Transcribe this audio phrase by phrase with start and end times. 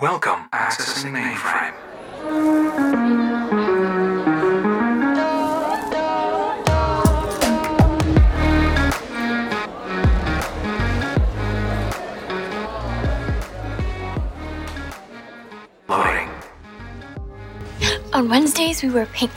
[0.00, 0.48] Welcome.
[0.52, 1.74] Accessing mainframe.
[15.88, 16.28] Loading.
[18.12, 19.32] On Wednesdays, we wear pink.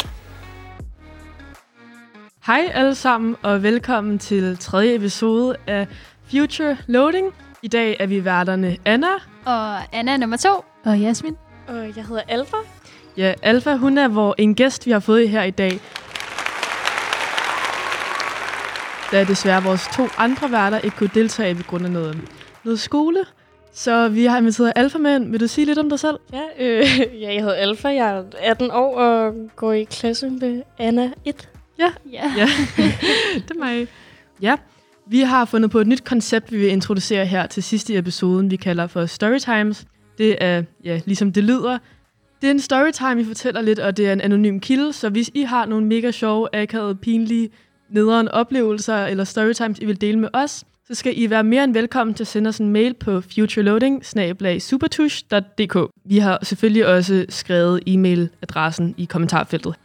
[2.45, 5.87] Hej alle sammen, og velkommen til tredje episode af
[6.31, 7.33] Future Loading.
[7.63, 9.07] I dag er vi værterne Anna.
[9.45, 10.65] Og Anna er nummer to.
[10.85, 11.37] Og Jasmin?
[11.67, 12.57] Og jeg hedder Alfa.
[13.17, 15.79] Ja, Alfa, hun er hvor en gæst, vi har fået her i dag.
[19.11, 22.17] Da desværre vores to andre værter ikke kunne deltage på grund af noget,
[22.63, 23.19] noget skole.
[23.73, 25.15] Så vi har inviteret Alfa med.
[25.15, 25.31] ind.
[25.31, 26.17] Vil du sige lidt om dig selv?
[26.33, 26.85] Ja, øh,
[27.21, 27.87] ja, jeg hedder Alfa.
[27.87, 31.49] Jeg er 18 år og går i klasse med Anna 1.
[31.79, 31.91] Ja.
[32.11, 32.23] Ja,
[33.47, 33.87] det er mig.
[34.41, 34.55] Ja,
[35.11, 38.51] vi har fundet på et nyt koncept, vi vil introducere her til sidste i episoden,
[38.51, 39.85] vi kalder for Storytimes.
[40.17, 41.77] Det er, ja, ligesom det lyder,
[42.41, 45.31] det er en storytime, vi fortæller lidt, og det er en anonym kilde, så hvis
[45.33, 47.49] I har nogle mega sjove, akavede, pinlige,
[47.89, 51.73] nederen oplevelser eller storytimes, I vil dele med os, så skal I være mere end
[51.73, 54.03] velkommen til at sende os en mail på futureloading
[56.05, 59.75] Vi har selvfølgelig også skrevet e-mailadressen i kommentarfeltet.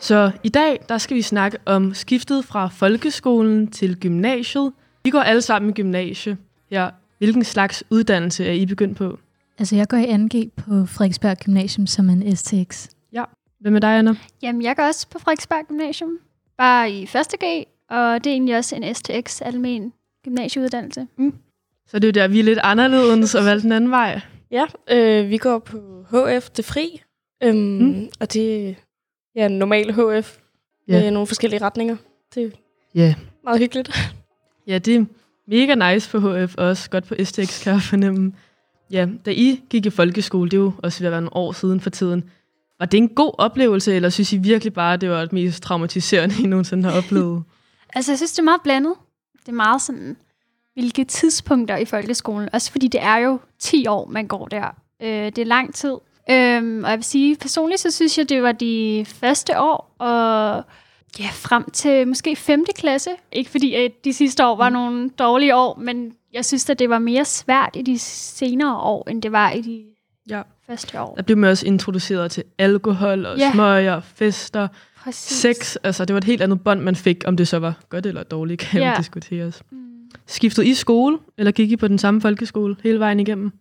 [0.00, 4.72] Så i dag, der skal vi snakke om skiftet fra folkeskolen til gymnasiet.
[5.04, 6.36] Vi går alle sammen i gymnasie.
[6.70, 9.18] Ja, hvilken slags uddannelse er I begyndt på?
[9.58, 12.88] Altså, jeg går i 2G på Frederiksberg Gymnasium som en STX.
[13.60, 14.14] Hvem er dig, Anna?
[14.42, 16.18] Jamen, jeg går også på Frederiksberg Gymnasium.
[16.58, 17.10] Bare i 1.
[17.44, 19.92] G, og det er egentlig også en STX, almen
[20.24, 21.06] gymnasieuddannelse.
[21.86, 24.20] Så det er jo der, vi er lidt anderledes og valgte den anden vej.
[24.50, 27.02] Ja, øh, vi går på HF Det Fri.
[27.42, 27.84] Øhm, Mm.
[27.86, 28.08] mm.
[28.20, 28.76] Og det
[29.38, 30.36] ja, en normal HF
[30.88, 31.00] Ja.
[31.00, 31.96] med nogle forskellige retninger.
[32.34, 32.50] Det er
[32.94, 33.14] Ja.
[33.44, 33.90] meget hyggeligt.
[34.66, 35.04] Ja, det er
[35.48, 38.32] mega nice på HF, og også godt på STX, kan jeg fornemme.
[38.90, 41.52] Ja, da I gik i folkeskole, det er jo også ved at være nogle år
[41.52, 42.30] siden for tiden.
[42.78, 46.34] Var det en god oplevelse, eller synes I virkelig bare, det var det mest traumatiserende,
[46.42, 47.42] I nogensinde har oplevet?
[47.94, 48.94] Altså, jeg synes, det er meget blandet.
[49.40, 50.16] Det er meget sådan,
[50.74, 52.48] hvilke tidspunkter i folkeskolen.
[52.52, 54.76] Også fordi det er jo 10 år, man går der.
[55.02, 55.94] Øh, det er lang tid.
[56.30, 60.64] Øhm, og jeg vil sige, personligt så synes jeg, det var de første år, og
[61.20, 62.64] ja, frem til måske 5.
[62.78, 63.10] klasse.
[63.32, 66.90] Ikke fordi at de sidste år var nogle dårlige år, men jeg synes, at det
[66.90, 69.84] var mere svært i de senere år, end det var i de
[70.30, 70.42] Ja.
[70.66, 71.14] første år.
[71.14, 73.52] Der blev man også introduceret til alkohol og Ja.
[73.52, 74.68] smøger, fester,
[74.98, 75.36] Præcis.
[75.36, 75.76] sex.
[75.82, 78.22] Altså, det var et helt andet bånd, man fik, om det så var godt eller
[78.22, 78.94] dårligt, kan Ja.
[78.98, 79.62] diskuteres.
[79.70, 79.78] Mm.
[80.26, 83.52] Skiftede I skole, eller gik I på den samme folkeskole hele vejen igennem?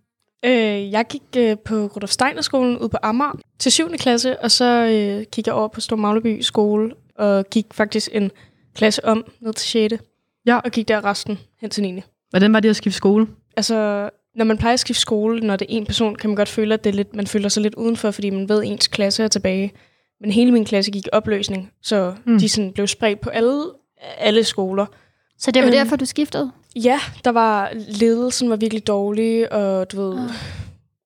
[0.45, 3.89] Øh, jeg gik øh, på Rudolf Steiner skolen ude på Amager til 7.
[3.89, 8.31] klasse, og så øh, gik jeg over på Stor Magleby skole og gik faktisk en
[8.75, 10.03] klasse om ned til 6.
[10.45, 10.57] Ja.
[10.57, 12.01] Og gik der resten hen til 9.
[12.29, 13.27] Hvordan var det at skifte skole?
[13.57, 16.49] Altså, når man plejer at skifte skole, når det er en person, kan man godt
[16.49, 18.87] føle, at det er lidt, man føler sig lidt udenfor, fordi man ved, at ens
[18.87, 19.73] klasse er tilbage.
[20.21, 22.39] Men hele min klasse gik i opløsning, så mm.
[22.39, 23.63] de sådan blev spredt på alle,
[24.17, 24.85] alle skoler.
[25.39, 25.75] Så det var Øhm.
[25.75, 26.51] derfor, du skiftede?
[26.75, 30.29] Ja, der var ledelsen var virkelig dårlig, og du ved, Ah.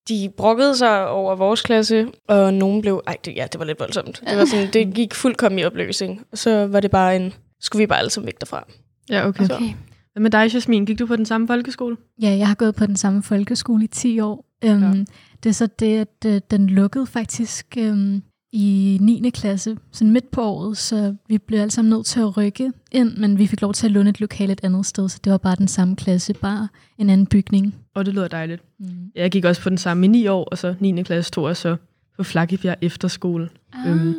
[0.09, 3.79] de brokkede sig over vores klasse, og nogen blev, ej, det, ja, det var lidt
[3.79, 4.21] voldsomt.
[4.29, 7.81] Det var sådan, det gik fuldkommen i opløsning, og så var det bare en, skulle
[7.83, 8.67] vi bare alle sammen væk derfra.
[9.09, 9.45] Ja, okay.
[9.45, 9.55] Så.
[9.55, 9.69] Okay.
[10.13, 10.85] Hvad med dig, Jasmin?
[10.85, 11.97] Gik du på den samme folkeskole?
[12.21, 14.45] Ja, jeg har gået på den samme folkeskole i 10 år.
[14.63, 15.03] Øhm, Ja.
[15.43, 19.29] Det er så det, at øh, den lukkede faktisk øhm, i 9.
[19.29, 23.17] klasse, sådan midt på året, så vi blev alle sammen nødt til at rykke ind,
[23.17, 25.37] men vi fik lov til at låne et lokale et andet sted, så det var
[25.37, 26.67] bare den samme klasse, bare
[26.97, 27.75] en anden bygning.
[27.93, 28.63] Og det lyder dejligt.
[28.79, 28.87] Mm.
[29.15, 31.03] Jeg gik også på den samme i 9 år, og så 9.
[31.03, 31.75] klasse tog jeg så
[32.17, 33.49] på Flakkebjerg Efterskole.
[33.73, 33.89] Ah.
[33.89, 34.15] Øhm,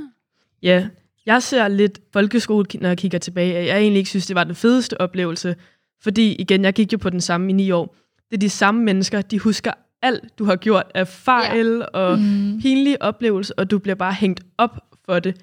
[0.63, 0.89] Ja,
[1.27, 4.55] jeg ser lidt folkeskole, når jeg kigger tilbage, jeg egentlig ikke synes, det var den
[4.55, 5.57] fedeste oplevelse.
[6.03, 7.97] Fordi igen, jeg gik jo på den samme i 9 år.
[8.31, 11.85] Det er de samme mennesker, de husker alt, du har gjort af fejl ja.
[11.85, 12.61] og Mm.
[12.63, 15.37] pinlige oplevelser, og du bliver bare hængt op for det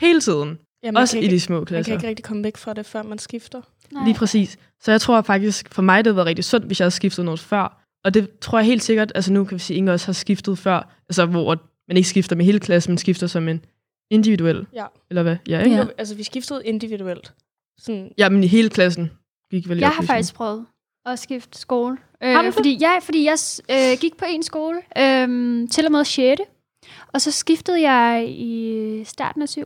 [0.00, 0.58] hele tiden.
[0.82, 1.92] Ja, Også i de små man kan klasser.
[1.92, 3.60] ikke rigtig komme væk fra det, før man skifter.
[3.92, 4.04] Nej.
[4.04, 4.58] Lige præcis.
[4.80, 7.24] Så jeg tror faktisk, for mig det havde været rigtig sundt, hvis jeg havde skiftet
[7.24, 7.80] noget før.
[8.04, 10.12] Og det tror jeg helt sikkert, altså nu kan vi sige, at Inge også har
[10.12, 11.58] skiftet før, altså hvor
[11.88, 13.64] man ikke skifter med hele klassen, men skifter som en
[14.10, 14.66] individuel.
[14.74, 14.86] Ja.
[15.10, 15.36] Eller hvad?
[15.48, 15.76] Ja, ikke?
[15.76, 15.84] Ja.
[15.98, 17.34] Altså, vi skiftede individuelt.
[17.78, 19.10] Sådan, ja men i hele klassen
[19.50, 20.66] gik vel Jeg har faktisk prøvet
[21.06, 21.98] at skifte skole.
[22.22, 22.54] Har Øh, det?
[22.54, 23.36] fordi, ja, fordi jeg
[23.70, 25.28] øh, gik på en skole øh,
[25.68, 26.40] til og med 6.
[27.12, 29.62] Og så skiftede jeg i starten af 7.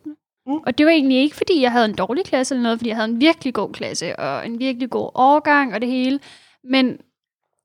[0.46, 0.52] Mm.
[0.66, 2.96] Og det var egentlig ikke, fordi jeg havde en dårlig klasse eller noget, fordi jeg
[2.96, 6.20] havde en virkelig god klasse og en virkelig god årgang og det hele.
[6.64, 6.98] Men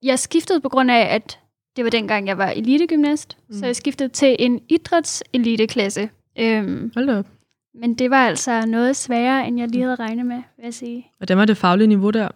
[0.03, 1.39] jeg skiftede på grund af, at
[1.75, 3.37] det var dengang, jeg var elitegymnast.
[3.39, 3.43] Mm.
[3.53, 3.59] Mm.
[3.59, 6.09] Så jeg skiftede til en idrætseliteklasse.
[6.39, 7.25] Øhm, Hold op.
[7.73, 11.07] men det var altså noget sværere, end jeg lige havde regnet med, vil jeg sige.
[11.17, 12.27] Hvordan var det faglige niveau der?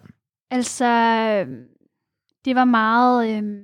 [0.50, 1.56] Altså, øhm,
[2.44, 3.36] det var meget...
[3.36, 3.58] Øhm,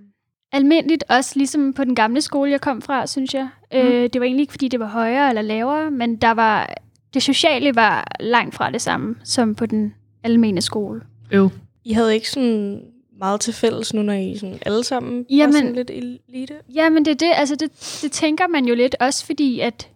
[0.53, 3.49] almindeligt, også ligesom på den gamle skole, jeg kom fra, synes jeg.
[3.73, 3.79] Mm.
[3.79, 6.75] Øh, det var egentlig ikke, fordi det var højere eller lavere, men der var,
[7.15, 11.01] det sociale var langt fra det samme, som på den almene skole.
[11.31, 11.51] Øv.
[11.85, 12.83] I havde ikke sådan
[13.19, 16.55] meget til fælles nu, når I sådan alle sammen Jamen- var sådan lidt elite?
[16.75, 19.91] Ja, men det er det, altså det, det tænker man jo lidt, også fordi at,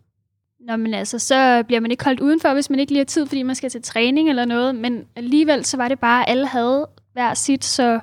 [0.69, 3.26] når man altså, så bliver man ikke holdt udenfor, hvis man ikke lige har tid,
[3.26, 6.47] fordi man skal til træning eller noget, men alligevel så var det bare, at alle
[6.47, 8.00] havde hver sit, så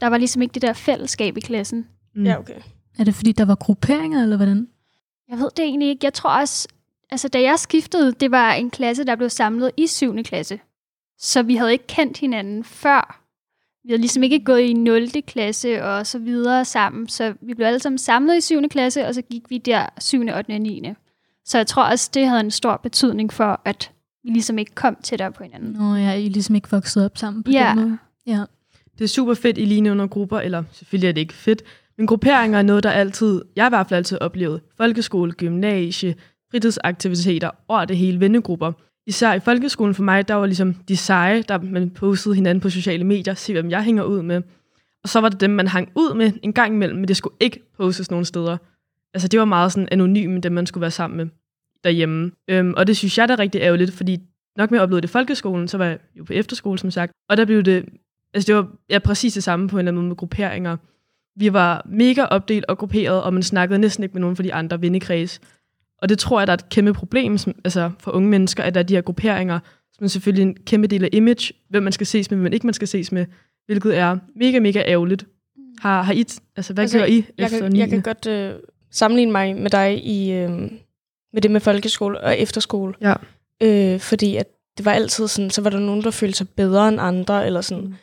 [0.00, 1.86] der var ligesom ikke det der fællesskab i klassen.
[2.14, 2.24] Mm.
[2.24, 2.60] Ja, okay.
[2.98, 4.68] Er det fordi, der var grupperinger, eller hvordan?
[5.28, 6.04] Jeg ved det egentlig ikke.
[6.04, 6.68] Jeg tror også,
[7.10, 10.22] altså da jeg skiftede, det var en klasse, der blev samlet i 7.
[10.22, 10.60] klasse.
[11.18, 13.20] Så vi havde ikke kendt hinanden før.
[13.84, 15.08] Vi havde ligesom ikke gået i 0.
[15.26, 17.08] klasse og så videre sammen.
[17.08, 18.68] Så vi blev alle sammen samlet i 7.
[18.68, 20.34] klasse, og så gik vi der 7., 8.
[20.36, 20.94] og 9.
[21.44, 23.90] Så jeg tror også, det havde en stor betydning for, at
[24.24, 25.72] vi ligesom ikke kom tættere på hinanden.
[25.72, 27.72] Nå, jeg er I ligesom ikke vokset op sammen på Ja.
[27.76, 27.98] den måde.
[28.26, 28.44] Ja.
[28.98, 31.62] Det er super fedt i lignende under grupper, eller selvfølgelig er det ikke fedt,
[31.98, 34.60] men grupperinger er noget, der altid, jeg i hvert fald altid oplevet.
[34.76, 36.14] Folkeskole, gymnasie,
[36.50, 38.72] fritidsaktiviteter over det hele, vennegrupper.
[39.06, 42.70] Især i folkeskolen for mig, der var ligesom de seje, der man postede hinanden på
[42.70, 44.42] sociale medier, se hvem jeg hænger ud med.
[45.02, 47.36] Og så var det dem, man hang ud med en gang imellem, men det skulle
[47.40, 48.56] ikke postes nogen steder.
[49.14, 51.26] Altså det var meget sådan anonymt, dem man skulle være sammen med
[51.84, 52.32] derhjemme.
[52.48, 54.18] Øhm, og det synes jeg da rigtig ærgerligt, fordi
[54.56, 57.12] nok med at opleve det i folkeskolen, så var jeg jo på efterskole, som sagt.
[57.28, 57.84] Og der blev det,
[58.34, 60.76] altså det var ja, præcis det samme på en eller anden måde med grupperinger.
[61.36, 64.54] Vi var mega opdelt og grupperet, og man snakkede næsten ikke med nogen fra de
[64.54, 65.40] andre vennekreds.
[66.02, 68.74] Og det tror jeg, der er et kæmpe problem som, altså for unge mennesker, at
[68.74, 69.58] der er de her grupperinger,
[69.92, 72.52] som er selvfølgelig en kæmpe del af image, hvem man skal ses med, hvem man
[72.52, 73.26] ikke man skal ses med,
[73.66, 75.26] hvilket er mega, mega ærgerligt.
[75.80, 76.24] Har, har I,
[76.56, 78.02] altså hvad Altså, gør I Jeg efter kan, jeg kan 9.
[78.02, 78.54] godt øh,
[78.94, 80.50] sammenligne mig med dig i øh,
[81.32, 82.94] med det med folkeskole og efterskole.
[83.00, 83.14] Ja.
[83.62, 84.46] Øh, fordi at
[84.76, 87.60] det var altid sådan, så var der nogen, der følte sig bedre end andre, eller
[87.60, 87.94] sådan, Mm.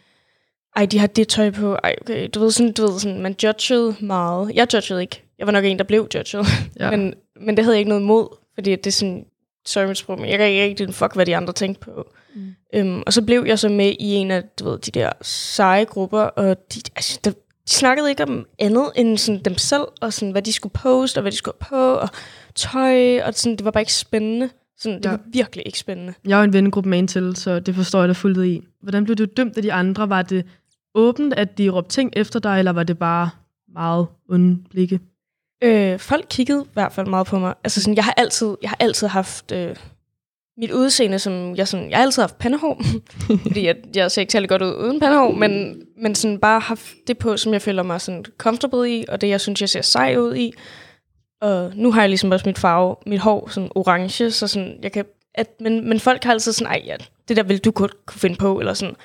[0.76, 3.36] ej, de har det tøj på, ej, okay, du ved sådan, du ved sådan, man
[3.44, 4.52] judgede meget.
[4.56, 5.24] Jeg judgede ikke.
[5.40, 6.46] Jeg var nok en, der blev judged.
[6.80, 6.92] Ja.
[6.92, 9.26] men, men det havde jeg ikke noget imod, fordi det er sådan,
[9.66, 12.12] sorry mit sprog, men jeg kan ikke rigtig fuck, hvad de andre tænkte på.
[12.36, 12.54] Mm.
[12.76, 15.84] Øhm, og så blev jeg så med i en af du ved, de der seje
[15.84, 17.32] grupper, og de, altså, der,
[17.72, 21.18] de snakkede ikke om andet end sådan dem selv, og sådan, hvad de skulle poste,
[21.18, 22.10] og hvad de skulle på, og
[22.56, 24.50] tøj, og sådan, det var bare ikke spændende.
[24.80, 25.10] Sådan, det Ja.
[25.10, 26.14] var virkelig ikke spændende.
[26.28, 28.62] Jeg er jo en vennegruppe med en til, så det forstår jeg da fuldt i.
[28.82, 30.10] Hvordan blev du dømt af de andre?
[30.10, 30.46] Var det
[30.96, 33.30] åbent, at de råbte ting efter dig, eller var det bare
[33.74, 35.00] meget onde blikke?
[35.64, 37.54] Øh, folk kiggede i hvert fald meget på mig.
[37.64, 39.76] Altså sådan, jeg har altid, jeg har altid haft øh,
[40.58, 42.82] mit udseende, som jeg sådan, jeg har altid haft pandehår,
[43.48, 46.94] fordi jeg, jeg ser ikke særlig godt ud uden pandehår, men, men sådan bare haft
[47.08, 49.82] det på, som jeg føler mig sådan comfortable i, og det jeg synes, jeg ser
[49.82, 50.54] sej ud i.
[51.42, 54.92] Og nu har jeg ligesom også mit farve, mit hår sådan orange, så sådan, jeg
[54.92, 55.06] kan,
[55.36, 56.96] at, men, men folk har altid sådan, ej, ja,
[57.28, 58.96] det der vil du godt kunne finde på, eller sådan,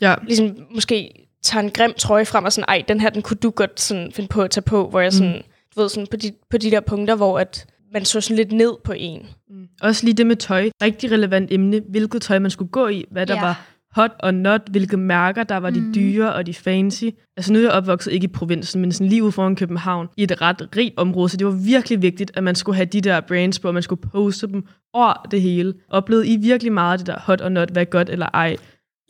[0.00, 3.36] Ja, ligesom måske tager en grim trøje frem og sådan, ej, den her, den kunne
[3.36, 5.42] du godt sådan finde på at tage på, hvor jeg sådan, mm.
[5.76, 8.52] du ved, sådan på de, på de der punkter, hvor at man så sådan lidt
[8.52, 9.26] ned på en.
[9.50, 9.66] Mm.
[9.82, 10.70] Også lige det med tøj.
[10.82, 11.80] Rigtig relevant emne.
[11.88, 13.04] Hvilket tøj man skulle gå i.
[13.10, 13.40] Hvad der Ja.
[13.40, 14.60] var hot og not.
[14.70, 15.94] Hvilke mærker der var de Mm.
[15.94, 17.04] dyre og de fancy.
[17.36, 20.08] Altså nu er jeg opvokset ikke i provinsen, men sådan lige ude foran København.
[20.16, 21.28] I et ret rigt område.
[21.28, 23.82] Så det var virkelig vigtigt, at man skulle have de der brands på, og man
[23.82, 25.74] skulle poste dem over det hele.
[25.90, 28.56] Oplevede I virkelig meget af det der hot og not, hvad godt eller ej?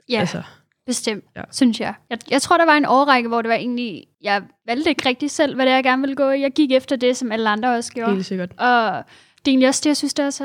[0.09, 0.43] Ja, Altså,
[0.87, 1.43] bestemt, Ja.
[1.53, 1.95] synes jeg.
[2.11, 2.19] jeg.
[2.31, 4.05] Jeg tror, der var en årrække, hvor det var egentlig...
[4.23, 6.41] Jeg valgte ikke rigtig selv, hvad det er, jeg gerne ville gå i.
[6.41, 8.13] Jeg gik efter det, som alle andre også gjorde.
[8.13, 8.51] helt sikkert.
[8.59, 9.03] Og
[9.39, 10.45] det er egentlig også det, jeg synes, det er så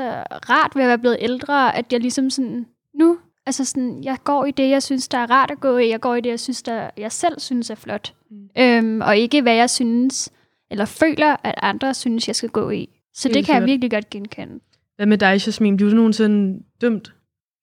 [0.50, 4.44] rart ved at være blevet ældre, at jeg ligesom sådan, nu, altså sådan, jeg går
[4.44, 5.88] i det, jeg synes, der er rart at gå i.
[5.88, 8.14] Jeg går i det, jeg synes, der, jeg selv synes er flot.
[8.30, 8.48] Mm.
[8.58, 10.30] Øhm, og ikke hvad jeg synes,
[10.70, 12.88] eller føler, at andre synes, jeg skal gå i.
[13.14, 13.70] Så Helt det kan jeg sikkert.
[13.70, 14.60] virkelig godt genkende.
[14.96, 15.76] Hvad med dig, Jasmin?
[15.76, 17.12] Blev du nogensinde dømt,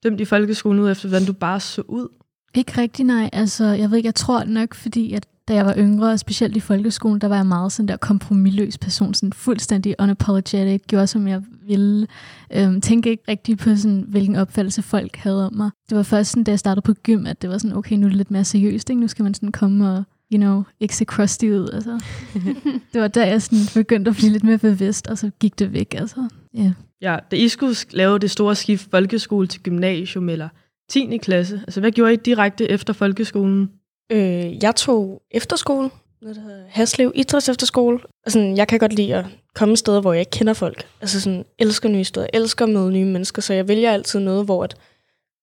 [0.03, 2.07] dømt i folkeskolen ud efter, hvordan du bare så ud?
[2.55, 3.29] Ikke rigtig, nej.
[3.33, 6.57] Altså, jeg ved ikke, jeg tror nok, fordi at da jeg var yngre, og specielt
[6.57, 11.27] i folkeskolen, der var jeg meget sådan der kompromilløs person, sådan fuldstændig unapologetic, gjorde som
[11.27, 12.07] jeg ville.
[12.53, 15.69] Øhm, tænkte ikke rigtig på, sådan, hvilken opfattelse folk havde om mig.
[15.89, 18.05] Det var først sådan, da jeg startede på gym, at det var sådan, okay, nu
[18.05, 19.01] er det lidt mere seriøst, ikke?
[19.01, 20.03] Nu skal man sådan komme og,
[20.33, 21.99] you know, ikke se crusty ud, altså.
[22.93, 25.73] det var der, jeg sådan begyndte at blive lidt mere bevidst, og så gik det
[25.73, 26.27] væk, altså.
[26.53, 26.71] Ja.
[27.01, 30.49] Ja, da I skulle sk- lave det store skift folkeskole til gymnasium eller
[30.89, 31.17] 10.
[31.17, 33.71] klasse, altså hvad gjorde I direkte efter folkeskolen?
[34.11, 35.89] Øh, jeg tog efterskole,
[36.21, 37.99] noget der hedder Haslev Idræts Efterskole.
[38.25, 40.87] Altså, jeg kan godt lide at komme steder, hvor jeg ikke kender folk.
[41.01, 44.45] Altså sådan, elsker nye steder, elsker at møde nye mennesker, så jeg vælger altid noget,
[44.45, 44.75] hvor at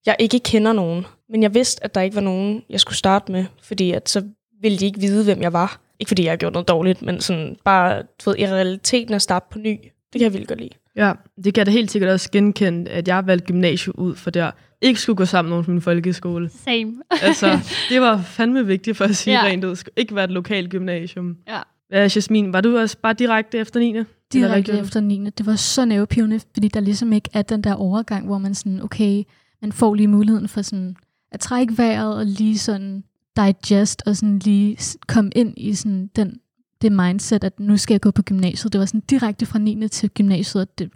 [0.07, 1.07] jeg ikke kender nogen.
[1.29, 4.23] Men jeg vidste, at der ikke var nogen, jeg skulle starte med, fordi at så
[4.62, 5.81] ville de ikke vide, hvem jeg var.
[6.00, 9.23] Ikke fordi jeg har gjort noget dårligt, men sådan bare, du ved, i realiteten at
[9.23, 9.81] starte på ny,
[10.12, 10.75] det kan jeg vildt godt lide.
[10.97, 11.12] Ja,
[11.45, 14.50] det kan jeg da helt sikkert også genkende, at jeg valgte gymnasiet ud for der.
[14.81, 16.50] Ikke skulle gå sammen med nogen min folkeskole.
[16.65, 16.93] Same.
[17.23, 17.59] Altså,
[17.91, 19.45] det var fandme vigtigt for at sige Ja.
[19.45, 19.91] rent ud.
[19.97, 21.37] Ikke være et lokalt gymnasium.
[21.49, 21.59] Ja.
[21.88, 22.53] Hvad Jasmin?
[22.53, 23.88] Var du også bare direkte efter 9.
[23.88, 25.31] Eller hvad direkte efter 9.
[25.38, 28.83] Det var så nervepivende, fordi der ligesom ikke er den der overgang, hvor man sådan,
[28.83, 29.23] okay,
[29.62, 30.97] man får lige muligheden for sådan
[31.33, 33.05] at trække vejret og lige sådan
[33.37, 36.41] digest og sådan lige komme ind i sådan den,
[36.83, 38.73] det mindset, at nu skal jeg gå på gymnasiet.
[38.73, 39.88] Det var sådan direkte fra 9.
[39.88, 40.90] til gymnasiet, og det,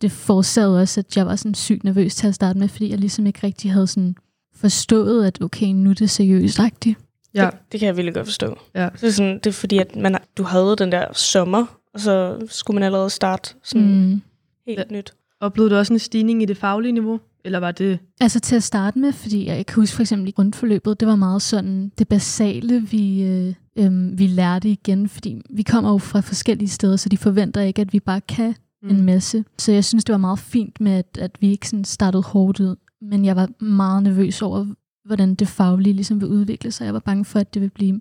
[0.00, 2.98] det forårsagede også, at jeg var sådan sygt nervøs til at starte med, fordi jeg
[2.98, 4.14] ligesom ikke rigtig havde sådan
[4.54, 6.98] forstået, at okay, nu er det seriøst rigtigt.
[7.34, 8.58] Ja, Det, det kan jeg virkelig godt forstå.
[8.74, 8.88] Ja.
[9.00, 12.38] Det er, sådan, det er fordi, at man, du havde den der sommer, og så
[12.48, 14.22] skulle man allerede starte sådan mm.
[14.66, 14.82] Helt Ja.
[14.90, 14.96] ja.
[14.96, 15.12] nyt.
[15.40, 17.20] oplevede du også en stigning i det faglige niveau?
[17.44, 17.98] Eller var det...
[18.20, 21.16] Altså til at starte med, fordi jeg kan huske for eksempel i grundforløbet, det var
[21.16, 26.20] meget sådan det basale, vi, øh, øh, vi lærte igen, fordi vi kommer jo fra
[26.20, 28.88] forskellige steder, så de forventer ikke, at vi bare kan mm.
[28.88, 29.44] en masse.
[29.58, 32.60] Så jeg synes, det var meget fint med, at, at vi ikke sådan startede hårdt
[32.60, 34.66] ud, men jeg var meget nervøs over,
[35.04, 36.84] hvordan det faglige ligesom vil udvikle sig.
[36.84, 38.00] Jeg var bange for, at det vil blive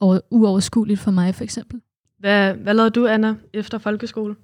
[0.00, 1.80] over, uoverskueligt for mig, for eksempel.
[2.18, 4.36] Hvad, hvad lavede du, Anna, efter folkeskole?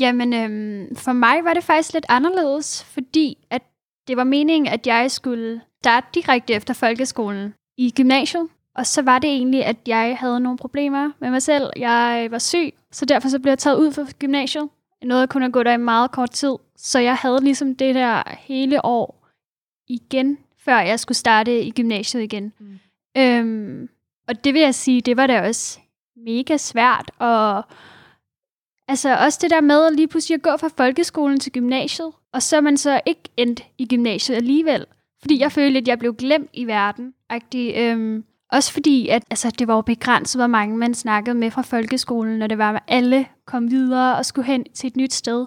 [0.00, 3.62] Jamen, øhm, for mig var det faktisk lidt anderledes, fordi at
[4.08, 8.48] det var meningen, at jeg skulle starte direkte efter folkeskolen i gymnasiet.
[8.80, 11.70] Og så var det egentlig, at jeg havde nogle problemer med mig selv.
[11.76, 14.68] Jeg var syg, så derfor så blev jeg taget ud fra gymnasiet.
[15.00, 16.54] Jeg nåede kun at gå der i meget kort tid.
[16.76, 19.28] Så jeg havde ligesom det der hele år
[19.88, 22.52] igen, før jeg skulle starte i gymnasiet igen.
[22.58, 22.78] Mm.
[23.16, 23.88] Øhm,
[24.28, 25.78] og det vil jeg sige, det var da også
[26.16, 27.10] mega svært.
[27.18, 27.64] Og
[28.88, 32.56] Altså også det der med lige pludselig at gå fra folkeskolen til gymnasiet, og så
[32.56, 34.86] er man så ikke endt i gymnasiet alligevel.
[35.20, 37.14] Fordi jeg følte, at jeg blev glemt i verden.
[37.32, 37.78] -agtig.
[37.78, 41.62] Øhm, også fordi, at altså, det var jo begrænset, hvor mange man snakkede med fra
[41.62, 45.46] folkeskolen, når det var, at alle kom videre og skulle hen til et nyt sted.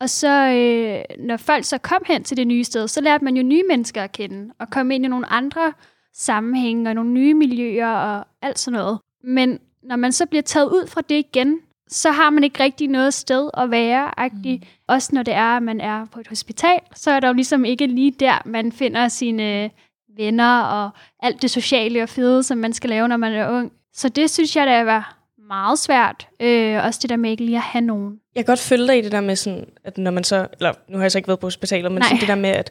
[0.00, 3.36] Og så, øh, når folk så kom hen til det nye sted, så lærte man
[3.36, 5.72] jo nye mennesker at kende, og kom ind i nogle andre
[6.14, 8.98] sammenhænge, og nogle nye miljøer, og alt sådan noget.
[9.24, 11.58] Men når man så bliver taget ud fra det igen,
[11.88, 14.30] så har man ikke rigtig noget sted at være.
[14.32, 14.62] Mm.
[14.88, 17.64] Også når det er, at man er på et hospital, så er der jo ligesom
[17.64, 19.70] ikke lige der, man finder sine
[20.16, 20.90] venner og
[21.22, 23.72] alt det sociale og fede, som man skal lave, når man er ung.
[23.94, 25.18] Så det synes jeg, der var
[25.48, 26.28] meget svært.
[26.40, 28.20] Øh, også det der med ikke lige at have nogen.
[28.34, 30.72] Jeg kan godt følge dig i det der med sådan, at når man så, eller
[30.88, 32.08] nu har jeg så ikke været på hospitalet, men Nej.
[32.08, 32.70] sådan det der med, at,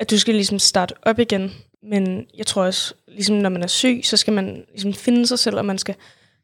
[0.00, 1.52] at du skal ligesom starte op igen.
[1.82, 5.38] Men jeg tror også, ligesom når man er syg, så skal man ligesom finde sig
[5.38, 5.94] selv, og man skal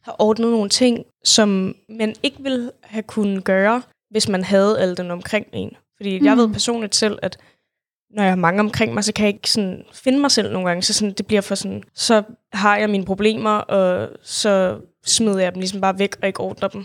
[0.04, 4.96] have ordnet nogle ting, som man ikke ville have kunnet gøre, hvis man havde alle
[4.96, 5.76] den omkring en.
[5.96, 6.26] Fordi mm.
[6.26, 7.38] jeg ved personligt selv, at
[8.14, 10.68] når jeg har mange omkring mig, så kan jeg ikke sådan finde mig selv nogle
[10.68, 10.82] gange.
[10.82, 15.52] Så sådan, det bliver for sådan, så har jeg mine problemer, og så smider jeg
[15.54, 16.84] dem ligesom bare væk og ikke ordner dem.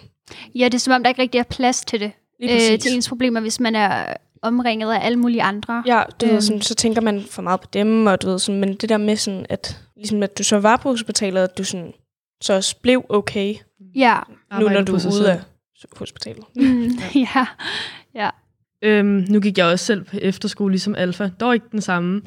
[0.56, 2.12] Ja, det er som om, der ikke rigtig er plads til det.
[2.40, 5.84] Lige Øh, til ens problemer, hvis man er omringet af alle mulige andre.
[5.86, 6.36] Ja, du øhm.
[6.36, 8.90] ved, sådan, så tænker man for meget på dem, og du ved, sådan, men det
[8.90, 11.94] der med sådan, at, ligesom, at du så var på hospitalet, at du sådan,
[12.42, 13.56] så også blev okay,
[13.96, 14.20] Ja.
[14.60, 15.40] nu når du er ude af
[15.98, 16.44] hospitalet.
[16.56, 16.90] Mm,
[17.36, 17.46] ja.
[18.16, 18.30] ja.
[18.84, 21.30] Øhm, nu gik jeg også selv på efterskole, ligesom Alfa.
[21.40, 22.22] Dog ikke den samme.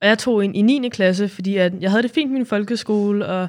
[0.00, 0.88] Og jeg tog ind i 9.
[0.88, 3.48] klasse, fordi at jeg havde det fint med min folkeskole, og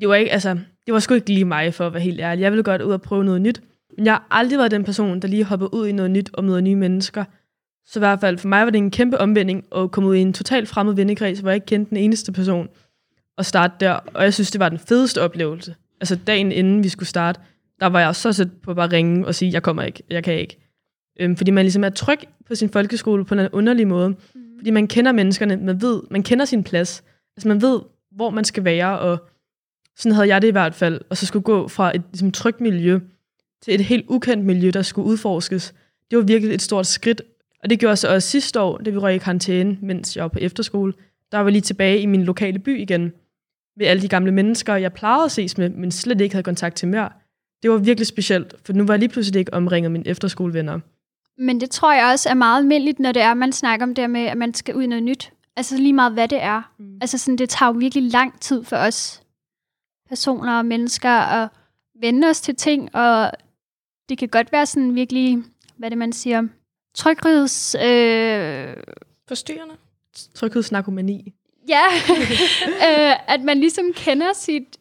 [0.00, 2.42] det var, ikke, altså, det var sgu ikke lige mig, for at være helt ærlig.
[2.42, 3.62] Jeg ville godt ud og prøve noget nyt.
[3.96, 6.44] Men jeg har aldrig været den person, der lige hopper ud i noget nyt og
[6.44, 7.24] møder nye mennesker.
[7.86, 10.20] Så i hvert fald for mig var det en kæmpe omvending at komme ud i
[10.20, 12.68] en totalt fremmed vennekreds, hvor jeg ikke kendte den eneste person
[13.36, 13.92] og starte der.
[13.92, 15.74] Og jeg synes, det var den fedeste oplevelse.
[16.00, 17.40] Altså dagen inden vi skulle starte,
[17.80, 20.24] der var jeg så sæt på bare at ringe og sige, jeg kommer ikke, jeg
[20.24, 20.67] kan ikke.
[21.18, 24.08] Øhm, fordi man ligesom er tryg på sin folkeskole på en underlig måde.
[24.08, 24.16] Mm.
[24.58, 27.04] Fordi man kender menneskerne, man ved, man kender sin plads.
[27.36, 29.18] Altså man ved, hvor man skal være, og
[29.96, 31.00] sådan havde jeg det i hvert fald.
[31.08, 33.00] Og så skulle gå fra et ligesom, trygt miljø
[33.62, 35.74] til et helt ukendt miljø, der skulle udforskes.
[36.10, 37.22] Det var virkelig et stort skridt.
[37.62, 40.28] Og det gjorde så også sidste år, da vi røg i karantæne, mens jeg var
[40.28, 40.92] på efterskole.
[41.32, 43.12] Der var jeg lige tilbage i min lokale by igen.
[43.76, 46.76] Med alle de gamle mennesker, jeg plejede at ses med, men slet ikke havde kontakt
[46.76, 47.08] til mere.
[47.62, 50.80] Det var virkelig specielt, for nu var jeg lige pludselig ikke omringet af mine efterskolevenner.
[51.38, 53.94] Men det tror jeg også er meget almindeligt, når det er, at man snakker om
[53.94, 55.32] det her med, at man skal ud i noget nyt.
[55.56, 56.72] Altså lige meget, hvad det er.
[56.78, 56.98] Mm.
[57.00, 59.22] Altså sådan, det tager jo virkelig lang tid for os
[60.08, 61.48] personer og mennesker at
[62.00, 63.30] vende os til ting, og
[64.08, 65.38] det kan godt være sådan virkelig,
[65.76, 66.42] hvad det man siger,
[66.94, 67.74] trygheds...
[67.74, 68.76] Øh,
[69.28, 69.74] Forstyrrende?
[70.34, 71.32] Tryghedsnarkomani.
[71.68, 71.84] ja,
[72.88, 74.76] øh, at man ligesom kender sit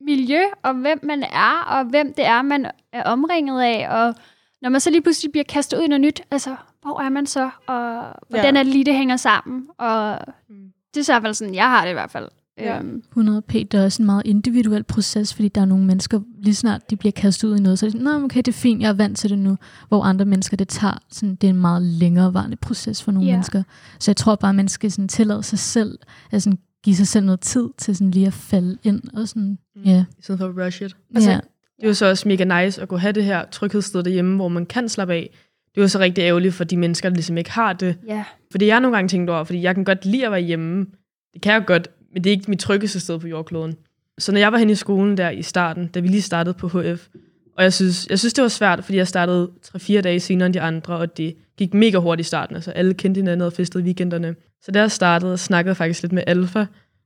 [0.00, 4.14] miljø, og hvem man er, og hvem det er, man er omringet af, og
[4.62, 7.26] når man så lige pludselig bliver kastet ud i noget nyt, altså, hvor er man
[7.26, 8.60] så, og hvordan Ja.
[8.60, 10.56] er det lige, det hænger sammen, og Mm.
[10.94, 12.28] det er så i hvert fald sådan, jeg har det i hvert fald.
[12.58, 12.78] Ja.
[12.78, 16.20] Øhm, 100 p, det er også en meget individuel proces, fordi der er nogle mennesker,
[16.38, 18.52] lige snart de bliver kastet ud i noget, så er de sådan, okay, det er
[18.52, 19.56] fint, jeg er vant til det nu.
[19.88, 23.30] Hvor andre mennesker, det tager, sådan, det er en meget længerevarende proces for nogle Ja.
[23.30, 23.36] yeah.
[23.38, 23.62] mennesker.
[23.98, 25.98] Så jeg tror bare, man skal sådan, tillade sig selv,
[26.30, 29.02] at sådan, give sig selv noget tid til sådan, lige at falde ind.
[29.16, 30.04] Og sådan, ja.
[30.18, 30.96] I stedet for at rush it.
[31.14, 31.40] Altså, ja.
[31.80, 34.48] Det er jo så også mega nice at kunne have det her tryghedssted derhjemme, hvor
[34.48, 35.30] man kan slappe af.
[35.74, 37.96] Det er jo så rigtig ærgerligt for de mennesker, der ligesom ikke har det.
[38.06, 38.24] ja.
[38.50, 40.86] Fordi jeg har nogle gange tænkt over, fordi jeg kan godt lide at være hjemme.
[41.34, 43.74] Det kan jeg godt, men det er ikke mit tryggeste sted på jordkloden.
[44.18, 46.68] Så når jeg var henne i skolen der i starten, da vi lige startede på
[46.68, 47.08] HF,
[47.56, 50.54] og jeg synes, jeg synes det var svært, fordi jeg startede 3-4 dage senere end
[50.54, 52.56] de andre, og det gik mega hurtigt i starten.
[52.56, 54.34] Altså alle kendte hinanden og festede i weekenderne.
[54.62, 56.58] Så da jeg startede, snakkede faktisk lidt med Alfa,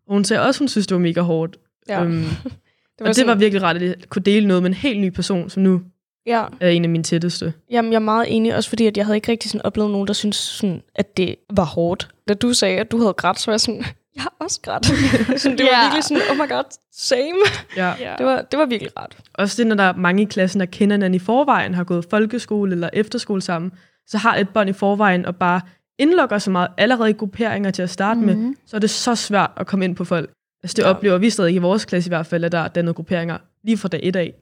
[0.06, 1.56] og hun sagde også, hun synes, det var mega hårdt.
[1.88, 2.04] Ja.
[2.04, 2.24] Øhm,
[2.98, 5.10] det og det var virkelig rart, at jeg kunne dele noget med en helt ny
[5.10, 5.80] person, som nu
[6.26, 7.52] Ja, er en af mine tætteste.
[7.70, 10.06] jamen, jeg er meget enig, også fordi at jeg havde ikke rigtig sådan oplevet nogen,
[10.06, 12.08] der synes, sådan, at det var hårdt.
[12.28, 13.84] Da du sagde, at du havde grædt, så var jeg sådan,
[14.16, 14.86] jeg har også grædt.
[15.40, 15.84] sådan, det var Ja.
[15.84, 17.38] virkelig sådan, oh my god, same.
[17.76, 17.92] Ja.
[18.18, 19.16] Det var, det var virkelig rart.
[19.34, 22.04] Også det, når der er mange i klassen, der kender hinanden i forvejen, har gået
[22.10, 23.72] folkeskole eller efterskole sammen,
[24.06, 25.60] så har et bånd i forvejen og bare
[25.98, 28.26] indlukker så meget allerede i grupperinger til at starte mm.
[28.26, 28.56] med, Mhm.
[28.66, 30.30] så er det så svært at komme ind på folk.
[30.64, 30.88] Altså det Ja.
[30.88, 30.94] ja.
[30.94, 33.76] oplever vi stadig i vores klasse i hvert fald, at der er dannet grupperinger lige
[33.76, 34.34] fra dag et af.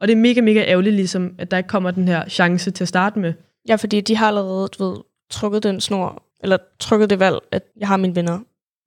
[0.00, 2.84] Og det er mega, mega ærgerligt, ligesom, at der ikke kommer den her chance til
[2.84, 3.32] at starte med.
[3.68, 4.96] Ja, fordi de har allerede, du ved,
[5.30, 8.38] trukket den snor, eller trukket det valg, at jeg har mine venner,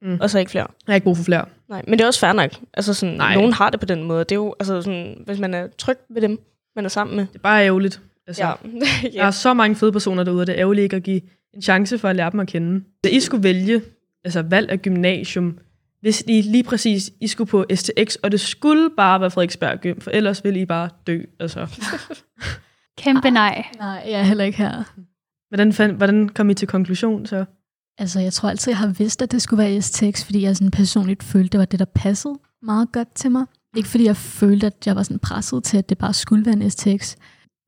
[0.02, 0.18] Mm.
[0.22, 0.68] og så ikke flere.
[0.88, 1.46] Jeg har ikke brug for flere.
[1.70, 2.52] Nej, men det er også fair nok.
[2.74, 3.36] Altså sådan, Nej.
[3.36, 4.20] nogen har det på den måde.
[4.20, 6.40] Det er jo, altså sådan, hvis man er tryg ved dem,
[6.76, 7.26] man er sammen med.
[7.28, 8.02] Det er bare ærgerligt.
[8.28, 8.54] Altså, Ja.
[9.14, 11.22] Der er så mange fede personer derude, og det er ærgerligt ikke at give
[11.54, 12.84] en chance for at lære dem at kende.
[13.04, 13.82] Da I skulle vælge
[14.24, 15.58] altså valg af gymnasium,
[16.02, 20.00] hvis I lige præcis I skulle på STX, og det skulle bare være Frederiksberg Gym,
[20.00, 21.22] for ellers ville I bare dø.
[21.40, 21.68] Altså.
[22.98, 23.66] Kæmpe nej.
[23.80, 24.84] Nej, jeg er heller ikke her.
[25.50, 27.46] Hvordan, fand, hvordan kom I til konklusion så?
[27.98, 30.72] Altså, jeg tror altid, jeg har vidst, at det skulle være STX, fordi jeg sådan
[30.72, 33.46] personligt følte, det var det, der passede meget godt til mig.
[33.78, 36.56] Ikke fordi jeg følte, at jeg var sådan presset til, at det bare skulle være
[36.56, 37.16] en STX.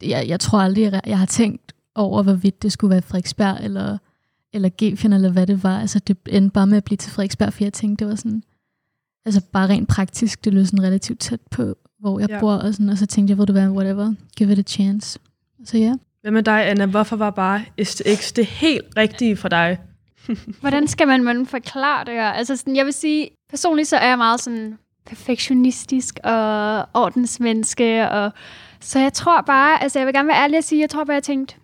[0.04, 3.98] Jeg, jeg tror aldrig, jeg, jeg har tænkt over, hvorvidt det skulle være Frederiksberg eller,
[4.54, 5.80] eller Gefion, eller hvad det var.
[5.80, 8.44] Altså, det endte bare med at blive til Frederiksberg, for jeg tænkte, det var sådan...
[9.26, 12.40] Altså, bare rent praktisk, det lød sådan relativt tæt på, hvor jeg Ja.
[12.40, 15.20] bor, og, sådan, og så tænkte jeg, hvor det var, whatever, give it a chance.
[15.66, 15.94] Så ja.
[16.22, 16.86] Hvad med dig, Anna?
[16.86, 19.78] Hvorfor var bare STX det helt rigtige for dig?
[20.62, 22.30] Hvordan skal man, man forklare det her?
[22.32, 28.32] Altså sådan, jeg vil sige, personligt så er jeg meget sådan perfektionistisk og ordensmenneske, og
[28.80, 31.14] så jeg tror bare, altså jeg vil gerne være ærlig og sige, jeg tror bare,
[31.14, 31.56] jeg tænkte,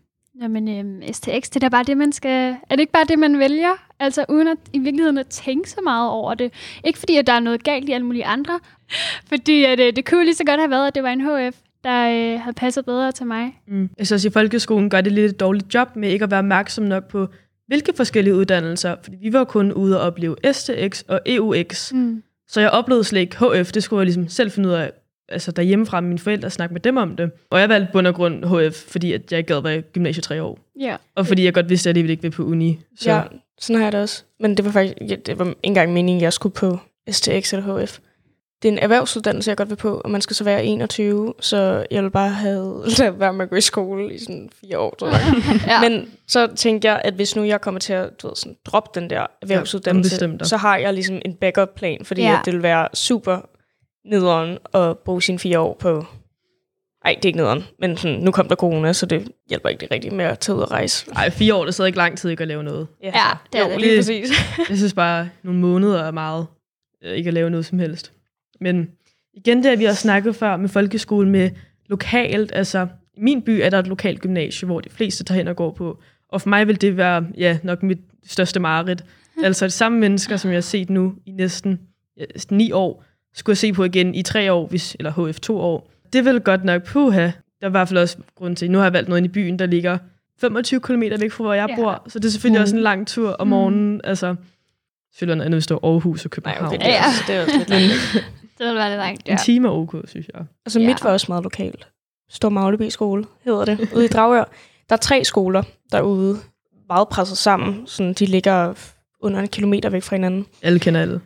[0.42, 3.20] jamen øhm, STX, det er da bare det, man skal, er det ikke bare det,
[3.20, 3.86] man vælger?
[4.00, 6.54] Altså uden at i virkeligheden at tænke så meget over det.
[6.84, 8.60] Ikke fordi, at der er noget galt i alle mulige andre,
[9.32, 11.58] fordi at, øh, det kunne lige så godt have været, at det var en HF,
[11.84, 13.62] der øh, havde passet bedre til mig.
[13.68, 13.82] Mm.
[13.82, 16.40] Jeg synes også, i folkeskolen gør det lidt et dårligt job med ikke at være
[16.40, 17.28] opmærksom nok på,
[17.68, 18.96] hvilke forskellige uddannelser.
[19.04, 21.94] Fordi vi var kun ude og opleve STX og EUX.
[21.94, 22.24] Mm.
[22.48, 24.92] Så jeg oplevede slet ikke HF, det skulle jeg ligesom selv finde ud af,
[25.30, 27.32] altså derhjemmefra med mine forældre og snakke med dem om det.
[27.50, 30.24] Og jeg valgte bund og grund HF, fordi at jeg ikke gad være i gymnasiet
[30.24, 30.60] tre år.
[30.80, 30.96] Ja.
[31.16, 32.80] Og fordi jeg godt vidste, at jeg alligevel ikke ville på uni.
[33.00, 33.22] Så Ja,
[33.60, 34.24] sådan har jeg det også.
[34.40, 36.80] Men det var faktisk, ja, det var ikke engang meningen, at jeg skulle på
[37.12, 38.00] STX eller HF.
[38.62, 41.86] Det er en erhvervsuddannelse, jeg godt vil på, og man skal så være 21, så
[41.92, 44.96] jeg vil bare have ladet være med at gå i skole i sådan fire år,
[45.00, 45.22] tror jeg.
[45.68, 45.90] ja.
[45.90, 49.00] Men så tænkte jeg, at hvis nu jeg kommer til at du ved, sådan, droppe
[49.00, 50.48] den der erhvervsuddannelse, dig.
[50.48, 52.32] så har jeg ligesom en backup-plan, fordi Ja.
[52.32, 52.40] ja.
[52.40, 53.50] at det vil være super
[54.06, 56.06] nederen at bruge sine fire år på...
[57.06, 59.82] Ej, det er ikke nederen, men sådan, nu kom der corona, så det hjælper ikke
[59.82, 61.12] det rigtigt med at tage ud og rejse.
[61.16, 62.88] ej, fire år, det sidder ikke lang tid ikke at lave noget.
[63.04, 63.12] Ja,
[63.54, 63.80] det er jo, det.
[63.82, 64.30] lige Det- præcis.
[64.70, 66.48] Jeg synes bare, nogle måneder er meget
[67.04, 68.14] øh, ikke at lave noget som helst.
[68.62, 68.90] Men
[69.34, 71.50] igen det, vi har snakket før med folkeskole med
[71.88, 72.88] lokalt, altså
[73.18, 75.72] i min by er der et lokalt gymnasie, hvor de fleste tager hen og går
[75.72, 76.00] på.
[76.30, 79.06] Og for mig vil det være ja, nok mit største mareridt.
[79.44, 81.80] Altså de samme mennesker, som jeg har set nu i næsten
[82.18, 83.04] ja, ni år,
[83.36, 85.90] skulle se på igen i tre år, hvis, eller HF to år.
[86.14, 87.22] Det vil godt nok puha.
[87.22, 89.32] Der er i hvert fald også grund til, nu har jeg valgt noget inde i
[89.32, 89.98] byen, der ligger
[90.42, 91.76] 25 km væk fra, hvor jeg Ja.
[91.76, 92.04] bor.
[92.08, 92.64] Så det er selvfølgelig Mm.
[92.64, 93.50] også en lang tur om Mm.
[93.50, 94.02] morgenen.
[94.04, 94.36] Altså,
[95.14, 96.66] selvfølgelig noget andet, hvis det var Aarhus og Nej, København.
[96.66, 97.06] okay, det er, Ja.
[97.08, 97.94] også, det er også lidt langt.
[98.58, 99.38] Det vil være lidt langt, En ja.
[99.44, 100.46] time er ok, synes jeg.
[100.66, 100.86] Altså Ja.
[100.88, 101.88] mit var også meget lokalt.
[102.30, 104.44] Stor Magleby skole hedder det, ude i Dragør.
[104.90, 106.38] Der er tre skoler derude,
[106.88, 107.88] meget presset sammen.
[107.88, 108.74] Sådan, de ligger
[109.22, 110.46] under en kilometer væk fra hinanden.
[110.62, 111.22] Alle kender alle.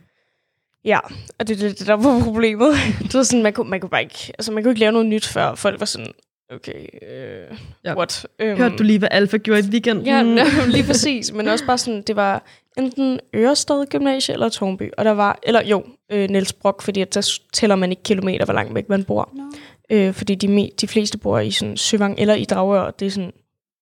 [0.86, 1.00] Ja,
[1.40, 2.72] og det er det, det, der var problemet.
[3.04, 5.08] det var sådan, man kunne, man kunne bare ikke, altså man kunne ikke lave noget
[5.08, 6.12] nyt, før folk var sådan,
[6.54, 7.96] okay, øh, Ja.
[7.98, 8.26] what?
[8.44, 10.06] Um, Hørte du lige, hvad Alfa gjorde i weekenden?
[10.14, 10.24] Ja,
[10.68, 11.34] lige præcis.
[11.34, 12.44] Men også bare sådan, det var
[12.78, 14.90] enten Ørestad Gymnasie eller Tornby.
[14.98, 18.46] Og der var, eller jo, øh, Niels Brock, fordi at der tæller man ikke kilometer,
[18.46, 19.30] hvor langt væk man bor.
[19.36, 19.44] Nå.
[19.92, 22.92] Øh, fordi de, de fleste bor i sådan Søvang eller i Dragør.
[22.92, 23.32] Det er sådan,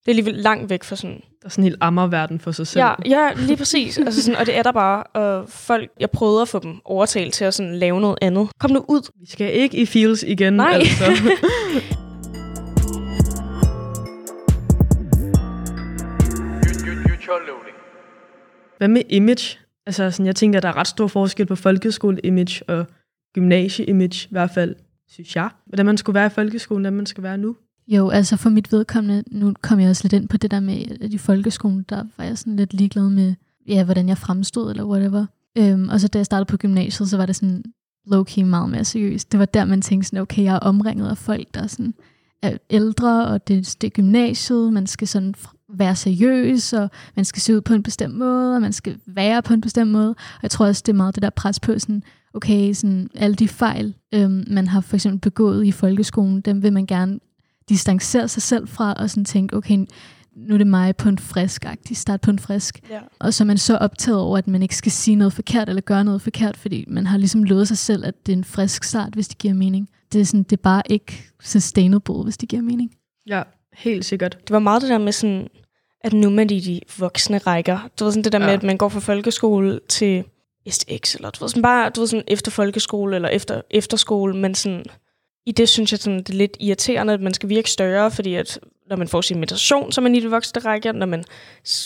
[0.07, 1.15] det er alligevel langt væk fra sådan...
[1.15, 2.83] Der er sådan en helt ammerverden for sig selv.
[2.85, 3.97] Ja, ja, lige præcis.
[3.97, 5.03] altså sådan, og det er der bare.
[5.03, 8.49] Og folk, jeg prøvede at få dem overtalt til at sådan lave noget andet.
[8.59, 9.11] Kom nu ud.
[9.19, 10.71] Vi skal ikke i feels igen, Nej.
[10.73, 11.05] altså.
[18.77, 19.59] Hvad med image?
[19.85, 22.85] Altså, sådan, jeg tænker, der er ret stor forskel på folkeskole-image og
[23.33, 24.75] gymnasie-image, i hvert fald,
[25.09, 25.49] synes jeg.
[25.65, 27.55] Hvordan man skulle være i folkeskolen, hvordan man skal være nu.
[27.87, 30.83] Jo, altså for mit vedkommende, nu kom jeg også lidt ind på det der med,
[31.01, 33.33] at i folkeskolen, der var jeg sådan lidt ligeglad med,
[33.67, 35.25] ja, hvordan jeg fremstod, eller whatever.
[35.57, 37.63] Øhm, og så da jeg startede på gymnasiet, så var det sådan
[38.07, 39.31] low-key meget mere seriøst.
[39.31, 41.93] Det var der, man tænkte sådan, okay, jeg er omringet af folk, der er sådan
[42.41, 45.33] er ældre, og det, det er gymnasiet, man skal sådan
[45.73, 49.41] være seriøs, og man skal se ud på en bestemt måde, og man skal være
[49.41, 50.09] på en bestemt måde.
[50.09, 53.35] Og jeg tror også, det er meget det der pres på sådan, okay, sådan alle
[53.35, 57.19] de fejl, øhm, man har for eksempel begået i folkeskolen, dem vil man gerne
[57.69, 59.85] distancere sig selv fra, og sådan tænke, okay,
[60.35, 62.79] nu er det mig på en frisk agtig start på en frisk.
[62.89, 62.99] Ja.
[63.19, 65.81] Og så er man så optaget over, at man ikke skal sige noget forkert, eller
[65.81, 68.83] gøre noget forkert, fordi man har ligesom lovet sig selv, at det er en frisk
[68.83, 69.89] start, hvis det giver mening.
[70.13, 72.91] Det er, sådan, det er bare ikke sustainable, hvis det giver mening.
[73.27, 74.37] Ja, helt sikkert.
[74.41, 75.47] Det var meget det der med sådan,
[76.03, 77.89] at nu med de, de voksne rækker.
[77.99, 78.45] Du ved sådan det der ja.
[78.45, 80.23] med, at man går fra folkeskole til
[80.69, 84.55] STX, eller du ved sådan bare, du ved sådan efter folkeskole, eller efter efterskole, men
[84.55, 84.83] sådan,
[85.47, 88.35] i det synes jeg sådan, det er lidt irriterende, at man skal virke større, fordi
[88.35, 91.23] at når man får sin meditation, så er man i det voksne rækker, når man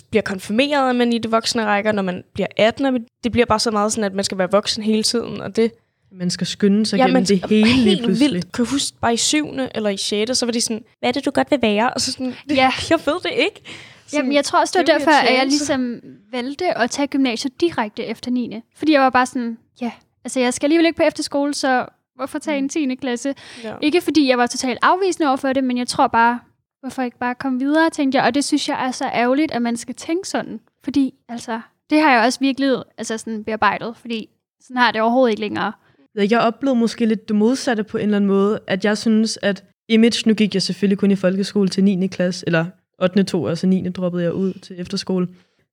[0.10, 3.32] bliver konfirmeret, er man i det voksne rækker, når man bliver 18, er man- det
[3.32, 5.72] bliver bare så meget sådan, at man skal være voksen hele tiden, og det,
[6.14, 8.32] Man skal skynde sig gennem det hele helt pludselig.
[8.32, 8.52] vildt.
[8.54, 11.14] Kan jeg huske, bare i syvende eller i sjette, så var de sådan, hvad er
[11.14, 11.94] det, du godt vil være?
[11.94, 12.72] Og så sådan, Ja.
[12.90, 13.62] jeg ved det ikke.
[14.08, 16.00] Sådan, Jamen, jeg tror også, det var det er derfor, at jeg ligesom
[16.32, 18.56] valgte at tage gymnasiet direkte efter 9.
[18.78, 19.92] Fordi jeg var bare sådan, ja,
[20.24, 21.86] altså jeg skal alligevel ikke på efterskole, så
[22.22, 22.96] hvorfor tage en 10.
[22.96, 23.34] klasse?
[23.64, 23.76] Ja.
[23.82, 26.40] Ikke fordi jeg var totalt afvisende over for det, men jeg tror bare,
[26.82, 28.26] hvorfor ikke bare komme videre, tænkte jeg.
[28.26, 30.60] Og det synes jeg er så ærgerligt, at man skal tænke sådan.
[30.84, 34.30] Fordi, altså, det har jeg også virkelig altså sådan bearbejdet, fordi
[34.62, 35.72] sådan har det overhovedet ikke længere.
[36.16, 39.64] Jeg oplevede måske lidt det modsatte på en eller anden måde, at jeg synes, at
[39.90, 42.08] image, nu gik jeg selvfølgelig kun i folkeskole til 9.
[42.08, 42.66] klasse, eller
[43.02, 43.24] 8.
[43.24, 43.90] to, altså 9.
[43.90, 45.28] droppede jeg ud til efterskole.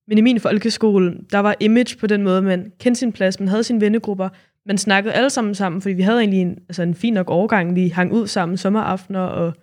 [0.09, 3.49] Men i min folkeskole, der var image på den måde, man kendte sin plads, man
[3.49, 4.29] havde sine vennegrupper,
[4.69, 7.75] man snakkede alle sammen sammen, fordi vi havde egentlig en, altså en fin nok overgang,
[7.75, 9.55] vi hang ud sammen sommeraftener, og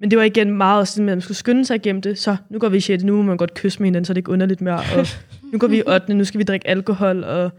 [0.00, 2.18] men det var igen meget sådan, at man skulle skynde sig igennem det.
[2.18, 3.04] Så nu går vi i 6.
[3.04, 4.76] Nu må man godt kysse med hinanden, så det ikke underligt mere.
[4.96, 5.06] Og
[5.52, 6.14] nu går vi i 8.
[6.14, 7.50] Nu skal vi drikke alkohol, og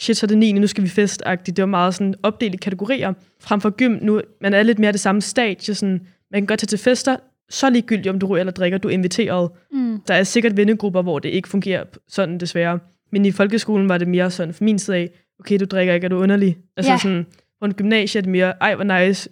[0.00, 0.52] shit, så er det 9.
[0.52, 1.56] Nu skal vi festagtigt.
[1.56, 3.12] Det var meget sådan opdelt i kategorier.
[3.40, 5.74] Frem for gym, nu man er lidt mere det samme stadie.
[5.74, 7.16] Sådan, man kan godt tage til fester,
[7.50, 9.50] så ligegyldigt om du ryger eller drikker, du er inviteret.
[9.72, 10.00] Mm.
[10.08, 12.78] Der er sikkert vennegrupper, hvor det ikke fungerer sådan desværre.
[13.12, 15.10] Men i folkeskolen var det mere sådan, for min side af,
[15.44, 16.56] okay, du drikker ikke, er du underlig?
[16.76, 16.98] Altså Ja.
[16.98, 17.26] sådan,
[17.60, 19.28] på en gymnasie er det mere, ej, hvor nice,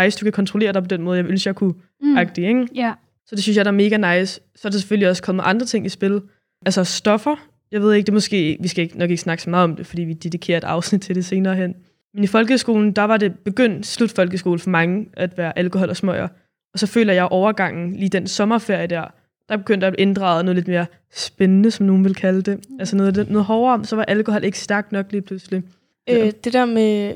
[0.00, 2.16] nice, du kan kontrollere dig på den måde, jeg ville, jeg kunne, Mm.
[2.16, 2.68] agtig, ikke?
[2.74, 2.92] Ja.
[3.26, 4.40] Så det synes jeg, der er mega nice.
[4.56, 6.20] Så er der selvfølgelig også kommet andre ting i spil.
[6.66, 7.36] Altså stoffer.
[7.72, 9.86] Jeg ved ikke, det måske, vi skal ikke, nok ikke snakke så meget om det,
[9.86, 11.74] fordi vi dedikerer et afsnit til det senere hen.
[12.14, 15.96] Men i folkeskolen, der var det begyndt, slut folkeskole for mange, at være alkohol og
[15.96, 16.28] smøger.
[16.72, 19.04] Og så føler jeg overgangen, lige den sommerferie der,
[19.52, 22.60] der begyndte at inddrage noget lidt mere spændende, som nogen vil kalde det.
[22.80, 25.62] Altså noget, noget hårdere, så var alkohol ikke stærkt nok lige pludselig.
[26.10, 27.14] Øh, det der med,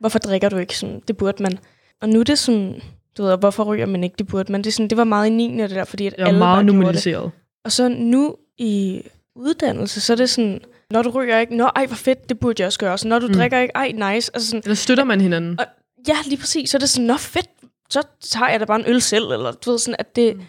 [0.00, 0.78] hvorfor drikker du ikke?
[0.78, 1.58] Sådan, det burde man.
[2.02, 2.80] Og nu er det sådan,
[3.18, 4.14] du ved, hvorfor ryger man ikke?
[4.18, 4.62] Det burde man.
[4.62, 5.56] Det, er sådan, det var meget i 9.
[5.62, 6.74] det der, fordi at Jeg var alle meget det.
[6.74, 7.30] normaliseret.
[7.64, 9.02] Og så nu i
[9.36, 12.60] uddannelse, så er det sådan, når du ryger ikke, nå ej, hvor fedt, det burde
[12.62, 12.98] jeg også gøre.
[12.98, 13.32] Så når du Mm.
[13.32, 13.38] mm.
[13.38, 14.30] drikker ikke, ej, nice.
[14.34, 15.60] Altså sådan, Eller støtter man hinanden?
[15.60, 15.66] Og-
[16.08, 16.70] ja, lige præcis.
[16.70, 17.46] Så er det sådan, nå fedt,
[17.90, 19.24] så tager jeg da bare en øl selv.
[19.24, 20.42] Eller du ved sådan, at det, Mm.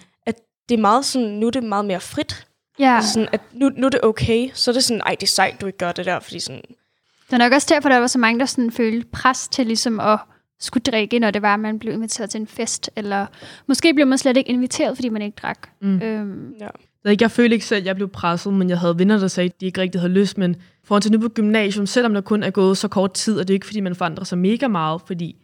[0.72, 2.48] Det er meget sådan, nu er det meget mere frit.
[2.80, 2.96] Ja.
[2.96, 4.50] Altså sådan, at nu, nu er det okay.
[4.54, 6.62] Så er det sådan, ej, det er sejt, du ikke gør det der, fordi sådan,
[7.26, 10.00] Det er nok også derfor, der var så mange, der sådan følte pres til ligesom
[10.00, 10.20] at
[10.60, 12.90] skulle drikke, når det var, at man blev inviteret til en fest.
[12.96, 13.26] Eller
[13.68, 15.70] måske blev man slet ikke inviteret, fordi man ikke drak.
[15.82, 16.02] Mm.
[16.02, 16.68] Øhm, ja.
[17.06, 19.50] Jeg, jeg følte ikke selv, at jeg blev presset, men jeg havde venner, der sagde,
[19.50, 20.38] at de ikke rigtig havde lyst.
[20.38, 23.48] Men for til nu på gymnasium, selvom der kun er gået så kort tid, og
[23.48, 25.36] det er ikke, fordi man forandrer sig mega meget, fordi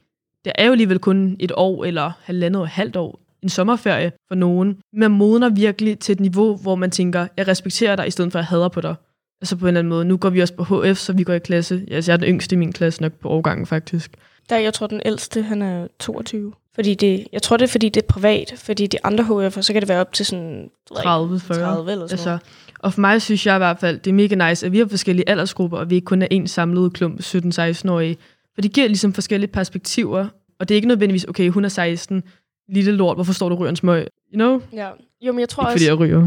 [0.45, 4.35] det er jo alligevel kun et år eller halvandet og halvt år, en sommerferie for
[4.35, 4.77] nogen.
[4.93, 8.39] Man modner virkelig til et niveau, hvor man tænker, jeg respekterer dig, i stedet for
[8.39, 8.95] at jeg hader på dig.
[9.41, 10.05] Altså på en eller anden måde.
[10.05, 11.83] Nu går vi også på HF, så vi går i klasse.
[11.91, 14.11] Altså, jeg er den yngste i min klasse nok på årgangen, faktisk.
[14.49, 16.53] Der, jeg tror, den ældste, han er 22.
[16.75, 18.53] Fordi det, jeg tror, det er, fordi det er privat.
[18.57, 20.69] Fordi de andre HF'er, så kan det være op til sådan...
[20.95, 21.57] 30, 40.
[21.59, 22.41] 30 eller sådan Altså, noget.
[22.79, 24.85] og for mig synes jeg i hvert fald, det er mega nice, at vi har
[24.85, 28.17] forskellige aldersgrupper, og vi ikke kun er en samlet klump 17-16-årige.
[28.55, 30.27] For det giver ligesom forskellige perspektiver,
[30.59, 32.23] og det er ikke nødvendigvis, okay, hun er 16,
[32.69, 34.07] lille lort, hvorfor står du ryger en smøg?
[34.33, 34.61] You know?
[34.73, 34.89] Ja.
[35.21, 35.73] Jo, men jeg tror Ikke også...
[35.73, 36.21] fordi jeg ryger.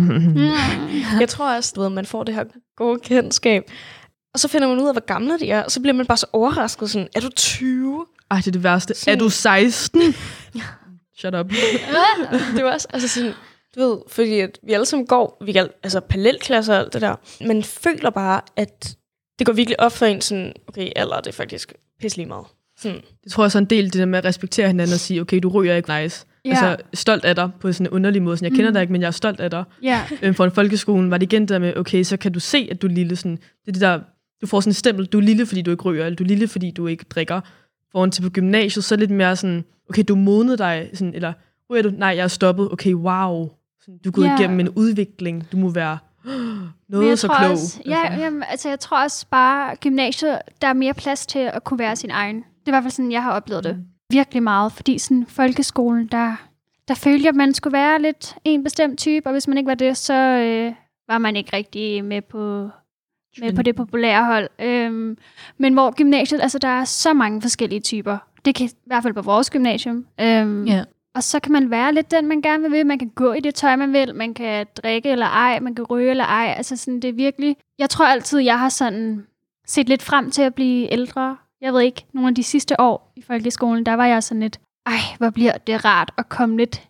[1.20, 2.44] Jeg tror også, du ved, man får det her
[2.76, 3.62] gode kendskab.
[4.34, 6.16] Og så finder man ud af, hvor gamle de er, og så bliver man bare
[6.18, 8.06] så overrasket sådan, er du 20?
[8.30, 8.94] Ej, det er det værste.
[8.94, 10.00] Sådan- Er du 16?
[11.18, 11.46] Shut up.
[12.56, 13.32] det var også, altså sådan,
[13.74, 17.02] Du ved, fordi at vi alle sammen går, vi kan, altså parallelklasser og alt det
[17.02, 17.14] der,
[17.46, 18.96] men føler bare, at
[19.38, 22.46] det går virkelig op for en sådan, okay, alder det er faktisk pisselig meget.
[22.78, 25.20] Sådan, Det tror jeg så en del det der med at respektere hinanden og sige,
[25.20, 26.26] okay, du ryger ikke nice.
[26.44, 26.50] Ja.
[26.50, 28.36] Altså stolt af dig på sådan en underlig måde.
[28.36, 28.74] Sådan, jeg kender Mm.
[28.74, 29.64] dig ikke, men jeg er stolt af dig.
[29.82, 32.68] Ja, Øhm, for en folkeskolen var det igen der med, okay, så kan du se,
[32.70, 33.16] at du er lille.
[33.16, 34.00] Sådan, det er det der,
[34.42, 36.28] du får sådan et stempel, du er lille, fordi du ikke ryger, eller du er
[36.28, 37.40] lille, fordi du ikke drikker.
[37.92, 41.14] Foran til på gymnasiet, så er det lidt mere sådan, okay, du modnede dig, sådan,
[41.14, 41.32] eller
[41.70, 41.90] ryger du?
[41.96, 42.68] Nej, jeg er stoppet.
[42.72, 43.50] Okay, wow.
[43.80, 44.38] Sådan, du er gået Ja.
[44.38, 45.46] igennem en udvikling.
[45.52, 45.98] Du må være
[46.88, 47.50] noget så klog.
[47.50, 48.20] Også, ja, Altså.
[48.24, 51.96] jamen, altså jeg tror også bare, gymnasiet, der er mere plads til at kunne være
[51.96, 52.36] sin egen.
[52.36, 53.76] Det er i hvert fald sådan, jeg har oplevet det.
[54.10, 56.36] Virkelig meget, fordi sådan folkeskolen, der,
[56.88, 59.68] der følte jeg, at man skulle være lidt en bestemt type, og hvis man ikke
[59.68, 60.72] var det, så øh,
[61.08, 62.68] var man ikke rigtig med på,
[63.40, 64.48] med på det populære hold.
[64.58, 65.18] Øhm,
[65.58, 68.18] men hvor gymnasiet, altså der er så mange forskellige typer.
[68.44, 70.06] Det kan i hvert fald på vores gymnasium.
[70.20, 70.84] Øhm, Ja.
[71.14, 72.86] og så kan man være lidt den, man gerne vil.
[72.86, 74.14] Man kan gå i det tøj, man vil.
[74.14, 75.60] Man kan drikke eller ej.
[75.60, 76.54] Man kan ryge eller ej.
[76.56, 77.56] Altså sådan, det er virkelig...
[77.78, 79.26] Jeg tror altid, jeg har sådan
[79.66, 81.36] set lidt frem til at blive ældre.
[81.60, 84.60] Jeg ved ikke, nogle af de sidste år i folkeskolen, der var jeg sådan lidt,
[84.86, 86.88] ej, hvor bliver det rart at komme lidt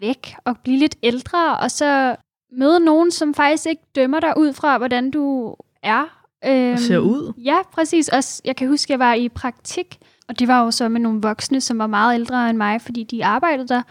[0.00, 2.16] væk og blive lidt ældre, og så
[2.52, 6.04] møde nogen, som faktisk ikke dømmer dig ud fra, hvordan du er.
[6.44, 7.32] Øhm, Og ser ud.
[7.38, 8.08] Ja, præcis.
[8.08, 11.00] Også, jeg kan huske, at jeg var i praktik, og det var jo så med
[11.00, 13.82] nogle voksne, som var meget ældre end mig, fordi de arbejdede der.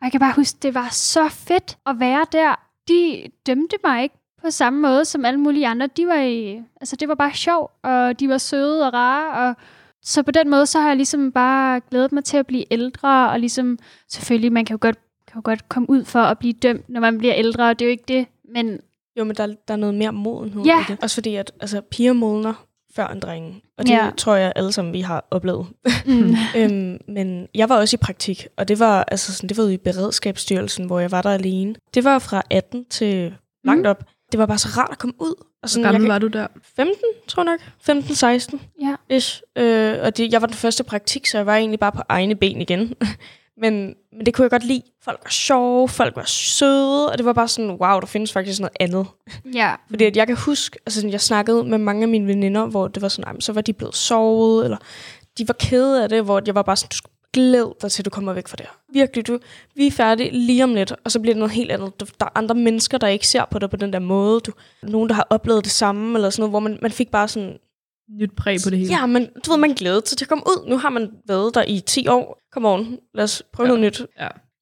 [0.00, 2.54] Og jeg kan bare huske, det var så fedt at være der.
[2.88, 5.86] De dømte mig ikke på samme måde som alle mulige andre.
[5.86, 9.56] De var i, altså det var bare sjov, og de var søde og rare, og
[10.04, 13.30] så på den måde, så har jeg ligesom bare glædet mig til at blive ældre,
[13.30, 16.52] og ligesom, selvfølgelig, man kan jo godt, kan jo godt komme ud for at blive
[16.52, 18.80] dømt, når man bliver ældre, og det er jo ikke det, men
[19.18, 20.80] jo, men der, der er noget mere modenhed Ja.
[20.80, 20.98] i det.
[21.02, 23.62] Også fordi, at altså, piger modner før en drenge.
[23.78, 24.10] Og det Ja.
[24.16, 25.66] tror jeg alle sammen, vi har oplevet.
[26.06, 29.62] mm, øhm, men jeg var også i praktik, og det var, altså sådan, det var
[29.64, 31.74] ude i Beredskabsstyrelsen, hvor jeg var der alene.
[31.94, 33.34] Det var fra 18 til
[33.64, 34.04] langt op.
[34.32, 35.34] Det var bare så rart at komme ud.
[35.62, 36.46] Og Hvor sådan, gammel jeg var du der?
[36.76, 36.96] 15,
[37.28, 38.02] tror jeg nok.
[38.04, 38.58] 15-16.
[38.82, 39.16] ja.
[39.16, 39.42] Ish.
[39.56, 42.34] Øh, og det, jeg var den første praktik, så jeg var egentlig bare på egne
[42.34, 42.94] ben igen.
[43.62, 44.82] men, men det kunne jeg godt lide.
[45.04, 48.60] Folk var sjove, folk var søde, og det var bare sådan, wow, der findes faktisk
[48.60, 49.06] noget andet.
[49.54, 49.74] Ja.
[49.90, 52.88] Fordi at jeg kan huske, altså sådan, jeg snakkede med mange af mine veninder, hvor
[52.88, 54.76] det var sådan, "Ej, men så var de blevet sovet, eller
[55.38, 58.02] de var kede af det, hvor jeg var bare sådan, du skal glæde dig til,
[58.02, 58.66] at du kommer væk fra det.
[58.92, 59.38] Virkelig, du,
[59.76, 62.00] vi er færdige lige om lidt, og så bliver det noget helt andet.
[62.20, 64.40] Der er andre mennesker, der ikke ser på dig på den der måde.
[64.40, 67.28] Du, nogen, der har oplevet det samme, eller sådan noget, hvor man, man fik bare
[67.28, 67.58] sådan,
[68.20, 68.90] Nyt præg på det hele.
[68.92, 70.68] ja, men du ved, man glæder sig til at komme ud.
[70.68, 72.38] Nu har man været der i 10 år.
[72.52, 73.72] Kom on, lad os prøve Ja.
[73.74, 73.78] ja.
[73.80, 74.06] noget nyt.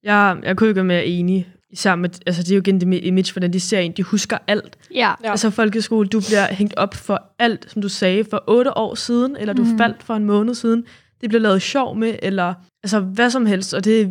[0.03, 1.47] Jeg, jeg kunne ikke være mere enig.
[1.75, 3.91] Sammen med, altså det er jo igen det image, hvordan de ser en.
[3.91, 4.77] De husker alt.
[4.91, 4.97] Ja.
[4.99, 5.13] Ja.
[5.23, 5.31] Ja.
[5.31, 9.37] Altså folkeskole, du bliver hængt op for alt, som du sagde for otte år siden,
[9.37, 9.77] eller du mm.
[9.77, 10.85] faldt for en måned siden.
[11.21, 12.53] Det bliver lavet sjov med, eller
[12.83, 14.07] altså hvad som helst, og det er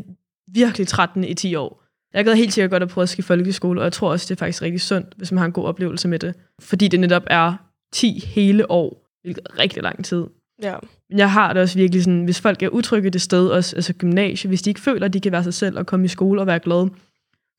[0.52, 1.84] virkelig trættende i 10 år.
[2.14, 4.40] Jeg gad helt sikkert godt at prøve at skifte folkeskole, og jeg tror også, det
[4.40, 6.34] er faktisk rigtig sundt, hvis man har en god oplevelse med det.
[6.60, 7.54] Fordi det netop er
[7.92, 10.24] 10 hele år, hvilket er rigtig lang tid.
[10.62, 10.76] Ja.
[11.10, 13.92] Men jeg har det også virkelig sådan, hvis folk er utrygge det sted, også, altså
[13.92, 16.40] gymnasie, hvis de ikke føler, at de kan være sig selv og komme i skole
[16.40, 16.90] og være glade,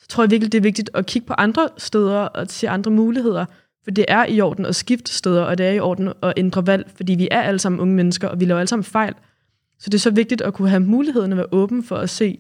[0.01, 2.91] så tror jeg virkelig, det er vigtigt at kigge på andre steder og se andre
[2.91, 3.45] muligheder.
[3.83, 6.67] For det er i orden at skifte steder, og det er i orden at ændre
[6.67, 9.13] valg, fordi vi er alle sammen unge mennesker, og vi laver alle sammen fejl.
[9.79, 12.37] Så det er så vigtigt at kunne have muligheden at være åben for at se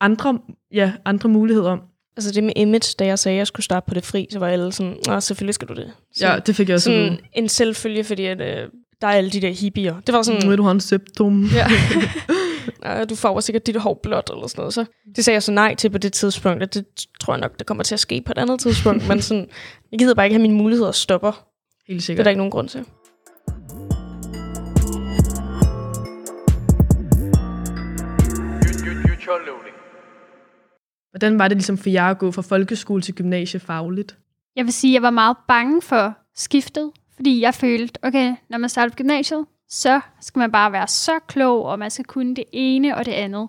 [0.00, 0.38] andre,
[0.74, 1.76] ja, andre muligheder.
[2.16, 4.38] Altså det med image, da jeg sagde, at jeg skulle starte på det fri, så
[4.38, 5.92] var alle sådan, Nå, selvfølgelig skal du det.
[6.14, 8.68] Så, Ja, det fik jeg også sådan en selvfølge, fordi at, øh,
[9.00, 10.00] der er alle de der hippier.
[10.06, 11.44] Det var sådan, Nu er du har en septum.
[11.54, 11.66] ja.
[12.98, 14.74] "Nå, du får sikkert dit hår blåt eller sådan noget.
[14.74, 14.84] Så
[15.16, 16.84] det sagde jeg så nej til på det tidspunkt, og det
[17.20, 19.06] tror jeg nok, det kommer til at ske på et andet tidspunkt.
[19.08, 19.48] men sådan,
[19.92, 21.32] jeg gider bare ikke have mine muligheder stopper.
[21.32, 21.42] Helt
[21.88, 22.24] Det er sikkert.
[22.24, 22.84] der ikke nogen grund til.
[31.10, 34.16] Hvordan var det ligesom for jer at gå fra folkeskole til gymnasie fagligt?
[34.56, 38.58] Jeg vil sige, at jeg var meget bange for skiftet, fordi jeg følte, okay, når
[38.58, 42.34] man starter på gymnasiet, så skal man bare være så klog, og man skal kunne
[42.36, 43.48] det ene og det andet.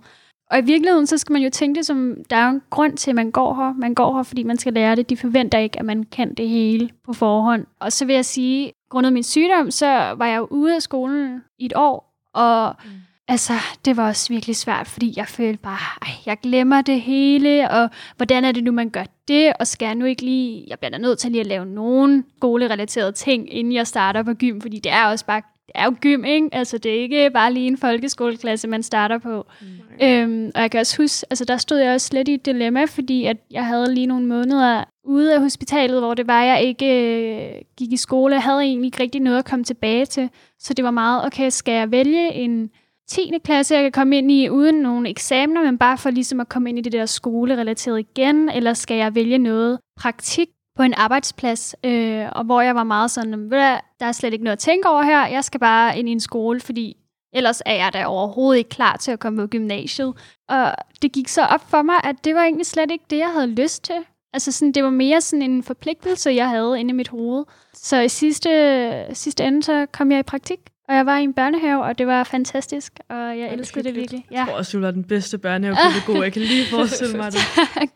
[0.52, 2.98] Og i virkeligheden, så skal man jo tænke det som, der er jo en grund
[2.98, 3.74] til, at man går her.
[3.74, 5.10] Man går her, fordi man skal lære det.
[5.10, 7.66] De forventer ikke, at man kan det hele på forhånd.
[7.80, 9.88] Og så vil jeg sige, grundet min sygdom, så
[10.18, 12.92] var jeg jo ude af skolen i et år, og mm.
[13.30, 13.54] Altså,
[13.86, 17.90] det var også virkelig svært, fordi jeg følte bare, ej, jeg glemmer det hele, og
[18.18, 20.92] hvordan er det nu, man gør det, og skal jeg nu ikke lige, jeg bliver
[20.92, 24.80] da nødt til lige at lave nogle skolerelaterede ting, inden jeg starter på gym, fordi
[24.80, 26.50] det er også bare, det er jo gym, ikke?
[26.52, 29.46] Altså, det er ikke bare lige en folkeskoleklasse, man starter på.
[29.62, 29.68] Mm.
[30.06, 32.86] Øhm, og jeg kan også huske, altså der stod jeg også lidt i et dilemma,
[32.86, 36.86] fordi at jeg havde lige nogle måneder ude af hospitalet, hvor det var, jeg ikke
[36.86, 38.34] øh, gik i skole.
[38.34, 40.30] Jeg havde egentlig ikke rigtig noget at komme tilbage til.
[40.60, 42.70] Så det var meget, okay, skal jeg vælge en
[43.10, 43.32] 10.
[43.44, 46.70] klasse, jeg kan komme ind i uden nogen eksamener, men bare for ligesom at komme
[46.70, 51.76] ind i det der skolerelateret igen, eller skal jeg vælge noget praktik på en arbejdsplads,
[51.84, 55.04] øh, og hvor jeg var meget sådan, der er slet ikke noget at tænke over
[55.04, 56.98] her, jeg skal bare ind i en skole, fordi
[57.34, 60.14] ellers er jeg da overhovedet ikke klar til at komme på gymnasiet.
[60.50, 63.32] Og det gik så op for mig, at det var egentlig slet ikke det, jeg
[63.34, 63.96] havde lyst til.
[64.34, 67.46] Altså sådan, det var mere sådan en forpligtelse, jeg havde inde i mit hoved.
[67.74, 71.34] Så i sidste, sidste ende, så kom jeg i praktik, og jeg var i en
[71.34, 74.26] børnehave, og det var fantastisk, og jeg det elskede det virkelig.
[74.32, 76.24] Jeg tror også, du var den bedste børnehavepædagog.
[76.24, 77.40] Jeg kan lige forestille mig det.
[77.74, 77.90] Tak.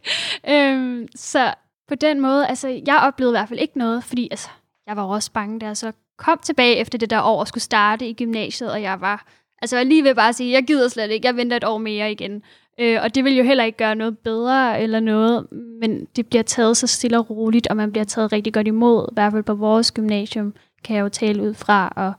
[0.49, 1.53] øhm, så
[1.87, 4.49] på den måde, altså, jeg oplevede i hvert fald ikke noget, fordi altså,
[4.87, 7.63] jeg var også bange, da jeg så kom tilbage efter det der år og skulle
[7.63, 9.25] starte i gymnasiet, og jeg var,
[9.61, 11.77] altså, jeg lige ved bare at sige, jeg gider slet ikke, jeg venter et år
[11.77, 12.43] mere igen.
[12.79, 15.47] Øh, og det vil jo heller ikke gøre noget bedre eller noget,
[15.81, 19.07] men det bliver taget så stille og roligt, og man bliver taget rigtig godt imod,
[19.11, 20.53] i hvert fald på vores gymnasium,
[20.83, 22.13] kan jeg jo tale ud fra, og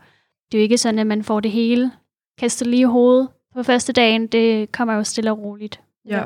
[0.53, 1.91] det er jo ikke sådan, at man får det hele
[2.39, 5.81] kastet lige i hovedet på første dagen, det kommer jo stille og roligt.
[6.09, 6.23] Ja.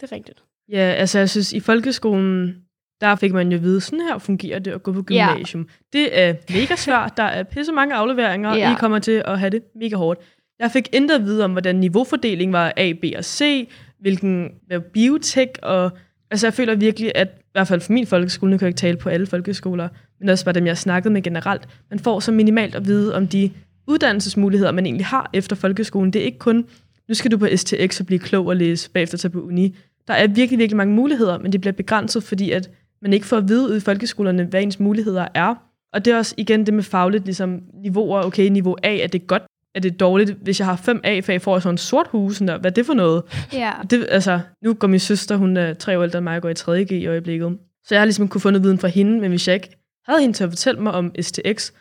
[0.00, 0.42] Det er rigtigt.
[0.72, 2.56] Ja, altså jeg synes, i folkeskolen,
[3.00, 5.28] der fik man jo at vide, sådan her fungerer det at gå på Ja.
[5.32, 5.68] gymnasium.
[5.92, 8.72] Det er mega svært, der er pisse mange afleveringer, og Ja.
[8.72, 10.20] I kommer til at have det mega hårdt.
[10.58, 13.68] Jeg fik intet at vide om, hvordan niveaufordeling var A, B og C,
[14.00, 15.90] hvilken hvad biotek, og
[16.30, 18.78] altså jeg føler virkelig, at i hvert fald for min folkeskole, nu kan jeg ikke
[18.78, 19.88] tale på alle folkeskoler,
[20.22, 23.14] men også bare dem, jeg har snakket med generelt, man får så minimalt at vide
[23.14, 23.50] om de
[23.86, 26.12] uddannelsesmuligheder, man egentlig har efter folkeskolen.
[26.12, 26.64] Det er ikke kun,
[27.08, 29.76] nu skal du på STX og blive klog og læse, bagefter tage på uni.
[30.08, 32.70] Der er virkelig, virkelig mange muligheder, men det bliver begrænset, fordi at
[33.02, 35.54] man ikke får at vide ude i folkeskolerne, hvad ens muligheder er.
[35.92, 38.22] Og det er også igen det med fagligt ligesom, niveauer.
[38.22, 39.42] Okay, niveau A, er det godt?
[39.74, 40.30] Er det dårligt?
[40.30, 42.38] Hvis jeg har fem A-fag, får jeg sådan en sort hus.
[42.38, 42.58] Der.
[42.58, 43.22] Hvad er det for noget?
[43.52, 43.72] Ja.
[43.90, 46.48] Det, altså, nu går min søster, hun er tre år ældre end mig, og går
[46.48, 47.58] i 3.G i øjeblikket.
[47.84, 50.20] Så jeg har ligesom kunne få noget viden fra hende, men hvis jeg ikke havde
[50.20, 51.72] hende til at fortælle mig om STX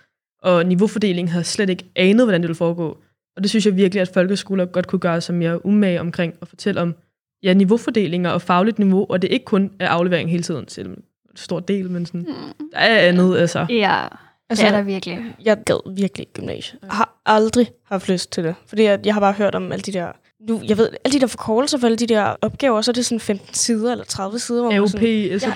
[0.44, 2.98] og niveaufordeling, havde slet ikke anet, hvordan det ville foregå.
[3.36, 6.48] Og det synes jeg virkelig, at folkeskoler godt kunne gøre sig mere umage omkring at
[6.48, 6.96] fortælle om
[7.44, 10.84] ja, niveaufordelinger og fagligt niveau, og det er ikke kun er aflevering hele tiden, er
[10.84, 11.04] en
[11.36, 12.28] stor del, men sådan,
[12.72, 13.66] der er andet, altså.
[13.70, 14.08] Ja,
[14.52, 15.36] Altså, det er der virkelig.
[15.44, 16.80] Jeg gad virkelig ikke gymnasiet.
[16.82, 18.56] Jeg har aldrig haft lyst til det.
[18.66, 20.12] Fordi jeg, jeg har bare hørt om alle de der...
[20.48, 23.06] Nu, jeg ved, alle de der forkortelser for alle de der opgaver, så er det
[23.06, 24.62] sådan 15 sider eller 30 sider.
[24.62, 25.02] hvor man AOP, SOP,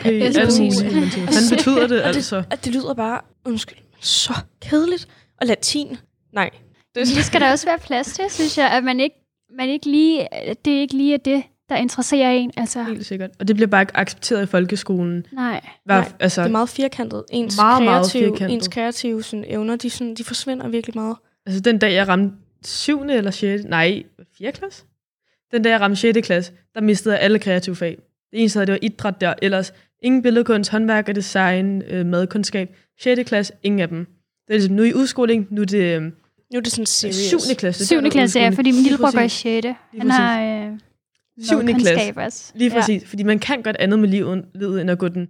[0.05, 1.13] Ja, alt muligt.
[1.15, 2.43] Hvad betyder det, altså?
[2.51, 5.07] At det lyder bare, undskyld, så kedeligt.
[5.41, 5.97] Og latin.
[6.33, 6.49] Nej.
[6.95, 9.15] Det skal der også være plads til, synes jeg, at man ikke,
[9.57, 10.27] man ikke lige,
[10.65, 12.51] det er ikke lige er det, der interesserer en.
[12.57, 13.29] Altså, Helt sikkert.
[13.39, 15.25] Og det bliver bare ikke accepteret i folkeskolen.
[15.31, 15.61] nej.
[15.85, 17.23] Hver, Nej, altså, Det er meget firkantet.
[17.31, 18.53] Ens Meget, meget kreative, firkantet.
[18.55, 21.15] Ens kreative sådan, evner, de, sådan, de forsvinder virkelig meget.
[21.45, 22.35] Altså den dag, jeg ramte
[22.67, 23.01] 7.
[23.01, 23.63] eller 6.
[23.63, 24.03] Nej,
[24.37, 24.51] 4.
[24.51, 24.83] klasse?
[25.51, 26.19] Den dag, jeg ramte 6.
[26.23, 27.97] klasse, der mistede jeg alle kreative fag.
[28.31, 29.33] Det eneste, havde, det var idræt der.
[29.41, 29.73] Ellers
[30.03, 32.75] ingen billedkunst, håndværk og design, øh, madkundskab.
[32.99, 33.29] 6.
[33.29, 34.05] klasse, ingen af dem.
[34.47, 36.11] Det er ligesom, nu I udskoling, nu er det øh, Nu
[36.55, 37.15] er det sådan serious.
[37.15, 37.55] 7.
[37.57, 37.79] klasse.
[37.79, 38.03] det er 7.
[38.03, 39.39] der klasse, ja, fordi min Lige lillebror går i præcis.
[39.39, 39.67] 6.
[39.97, 40.79] Han har øh,
[41.43, 41.59] 7.
[41.79, 42.13] klasse.
[42.17, 42.51] også.
[42.55, 43.01] Lige præcis.
[43.01, 43.07] Ja.
[43.07, 45.27] Fordi man kan godt andet med livet, livet end at gå den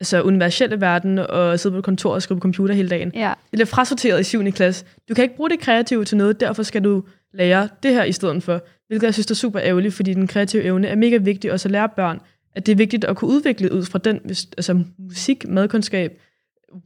[0.00, 3.12] altså, universelle verden og sidde på et kontor og skrive på computer hele dagen.
[3.14, 3.28] Ja.
[3.28, 4.52] Det bliver frasorteret i 7.
[4.52, 4.84] klasse.
[5.08, 7.02] Du kan ikke bruge det kreative til noget, derfor skal du
[7.34, 8.62] lære det her i stedet for.
[8.88, 11.72] Hvilket jeg synes er super ærgerligt, fordi den kreative evne er mega vigtig også at
[11.72, 12.20] lære børn,
[12.54, 16.20] at det er vigtigt at kunne udvikle ud fra den, altså musik, madkundskab,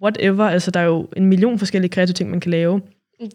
[0.03, 0.45] whatever.
[0.45, 2.81] Altså der er jo en million forskellige kreative ting, man kan lave.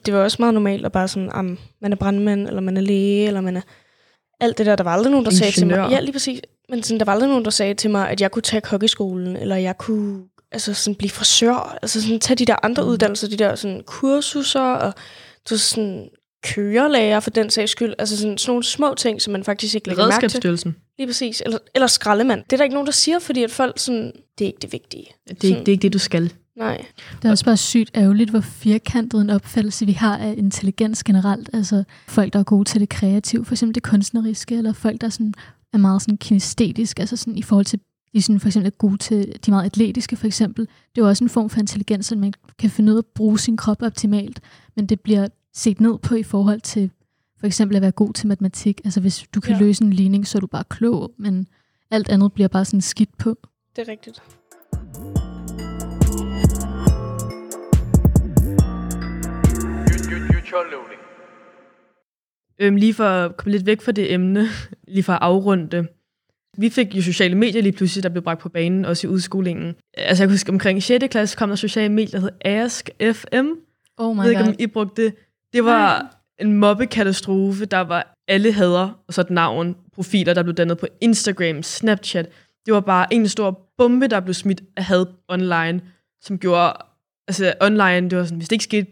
[0.06, 2.82] Det var også meget normalt at bare sådan, um, man er brandmand, eller man er
[2.82, 3.62] læge, eller man er...
[4.46, 5.76] Alt det der, der var aldrig nogen, der sagde til mig...
[5.76, 5.96] Ingeniør.
[5.96, 6.42] Ja, lige præcis.
[6.70, 9.36] Men sådan, der var aldrig nogen, der sagde til mig, at jeg kunne tage kokkeskolen,
[9.38, 12.90] eller jeg kunne altså sådan blive frisør, altså sådan tage de der andre Mm.
[12.90, 14.94] uddannelser, de der sådan kursuser, og
[15.50, 16.10] du sådan
[16.44, 17.94] kørelærer for den sags skyld.
[18.00, 20.74] Altså sådan, sådan nogle små ting, som man faktisk ikke lægger mærke til.
[20.98, 21.42] Lige præcis.
[21.46, 22.44] Eller, eller skraldemand.
[22.44, 24.74] Det er der ikke nogen, der siger, fordi at folk sådan, det er ikke det
[24.74, 25.06] vigtige.
[25.30, 26.34] Det er, ikke, det er ikke det, du skal.
[26.56, 26.86] Nej.
[27.22, 31.50] Det er også bare sygt ærgerligt, hvor firkantet en opfattelse vi har af intelligens generelt.
[31.54, 35.10] Altså folk, der er gode til det kreative, for eksempel det kunstneriske, eller folk, der
[35.10, 35.34] sådan
[35.74, 37.80] er meget sådan kinestetisk, altså sådan i forhold til,
[38.14, 40.66] de sådan for eksempel er gode til de meget atletiske for eksempel.
[40.66, 43.06] Det er jo også en form for intelligens, at man kan finde ud af at
[43.06, 44.42] bruge sin krop optimalt,
[44.76, 46.92] men det bliver set ned på i forhold til
[47.40, 48.82] for eksempel at være god til matematik.
[48.86, 49.60] Altså hvis du kan ja.
[49.60, 51.48] løse en ligning, så er du bare klog, men
[51.92, 53.38] alt andet bliver bare sådan skidt på.
[53.76, 54.22] Det er rigtigt.
[62.60, 64.48] Øhm, lige for at komme lidt væk fra det emne,
[64.94, 65.88] lige for at afrunde det.
[66.58, 69.76] Vi fik jo sociale medier lige pludselig, der blev bragt på banen, også i udskolingen.
[69.98, 71.06] Altså jeg kan huske, omkring 6.
[71.12, 73.48] klasse kom der sociale medier, der hed Ask FM.
[73.98, 74.50] Oh my Jeg ved ikke, god.
[74.50, 75.14] om I brugte det.
[75.54, 77.66] Det var en mobbekatastrofe.
[77.66, 82.30] Der var alle hader, og så et navn, profiler, der blev dannet på Instagram, Snapchat.
[82.66, 85.82] Det var bare en stor bombe, der blev smidt af had online,
[86.22, 86.74] som gjorde,
[87.28, 88.88] altså online, det var sådan, hvis det ikke skete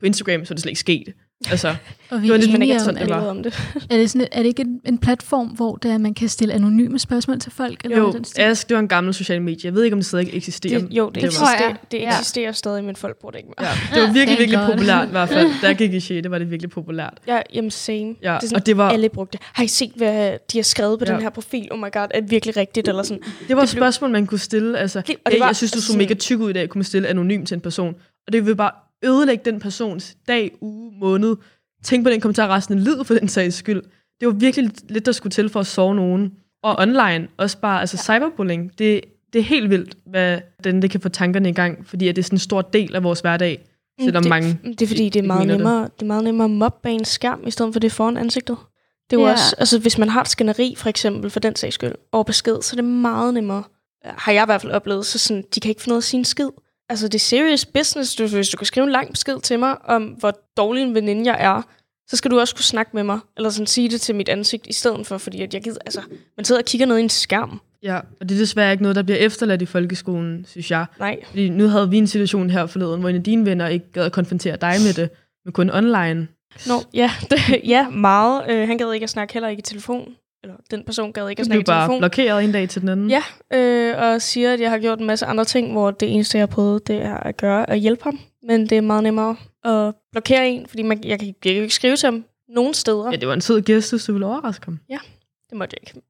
[0.00, 1.08] på Instagram, så er det slet ikke sket.
[1.50, 1.68] Altså,
[2.10, 3.20] Og vi Det var er lidt er om, sådan det var.
[3.26, 3.58] om det.
[3.90, 6.54] er det, sådan, er det ikke en, en platform, hvor det er, man kan stille
[6.54, 7.80] anonyme spørgsmål til folk?
[7.84, 8.24] Eller jo, den?
[8.38, 9.60] Ask, det var en gammel social medie.
[9.64, 10.78] Jeg ved ikke, om det stadig eksisterer.
[10.80, 11.54] det jo, det, Det det, tror jeg.
[11.54, 12.08] eksisterer, det Ja.
[12.18, 13.68] eksisterer stadig, men folk bruger det ikke mere.
[13.68, 15.48] Ja, det var virkelig, Thank virkelig populært i hvert fald.
[15.62, 16.30] Jeg gik i 6.
[16.30, 17.14] var det virkelig populært.
[17.26, 17.96] Ja, jamen same.
[17.98, 19.46] Ja, det er sådan, og det var, alle brugte det.
[19.52, 21.12] Har I set, hvad de har skrevet på Ja.
[21.12, 21.68] den her profil?
[21.72, 22.88] Oh my god, er det virkelig rigtigt?
[22.88, 23.22] Eller sådan.
[23.48, 24.78] det var det blev- spørgsmål, man kunne stille.
[24.78, 26.52] Altså, Det- og det hey, var jeg synes, du så sådan- mega tyk ud i
[26.52, 27.94] dag, kunne man stille anonym til en person.
[28.26, 28.70] Og det vil bare
[29.04, 31.36] ødelægge den persons dag, uge, måned.
[31.84, 33.82] Tænk på den kommentar resten af livet for den sags skyld.
[34.20, 36.32] Det var virkelig lidt, der skulle til for at sove nogen.
[36.62, 39.00] Og online, også bare, altså cyberbullying, det,
[39.32, 42.22] det er helt vildt, hvad den det kan få tankerne i gang, fordi at det
[42.22, 43.64] er sådan en stor del af vores hverdag,
[44.00, 45.94] selvom det, mange Det er fordi, det er, meget nemmere, det.
[45.96, 48.56] det er meget nemmere at mobbe bag en skærm, i stedet for det foran ansigtet.
[49.10, 49.32] Det er jo Ja.
[49.32, 52.62] også, altså hvis man har et skænderi, for eksempel, for den sags skyld, over besked,
[52.62, 53.62] så er det meget nemmere.
[54.04, 56.24] Har jeg i hvert fald oplevet, så sådan, de kan ikke finde noget af sin
[56.24, 56.48] skid.
[56.88, 58.14] Altså det er serious business.
[58.14, 61.32] Du, hvis du kan skrive en lang besked til mig, om hvor dårlig en veninde
[61.32, 61.62] jeg er,
[62.08, 64.66] så skal du også kunne snakke med mig, eller sådan sige det til mit ansigt,
[64.66, 66.00] i stedet for, fordi at jeg gider, altså,
[66.36, 67.60] man sidder og kigger ned i en skærm.
[67.82, 70.86] Ja, og det er desværre ikke noget, der bliver efterladt i folkeskolen, synes jeg.
[70.98, 71.16] Nej.
[71.26, 74.04] Fordi nu havde vi en situation her forleden, hvor en af dine venner ikke gad
[74.04, 75.10] at konfrontere dig med det,
[75.44, 76.28] men kun online.
[76.66, 78.50] Nå, ja, det, ja, meget.
[78.50, 80.14] Øh, han gad ikke at snakke heller ikke i telefon.
[80.42, 81.98] Eller den person gad ikke Du at snakke i bare telefon.
[82.00, 83.10] blokeret en dag til den anden.
[83.10, 83.22] Ja,
[83.52, 86.42] øh, og siger, at jeg har gjort en masse andre ting, hvor det eneste, jeg
[86.42, 88.18] har prøvet, det er at gøre at hjælpe ham.
[88.42, 91.74] Men det er meget nemmere at blokere en, fordi man, jeg, kan, jeg kan ikke
[91.74, 93.10] skrive til ham nogen steder.
[93.10, 94.78] ja, det var en sød gæst, hvis du ville overraske ham.
[95.50, 96.06] Det måtte jeg ikke.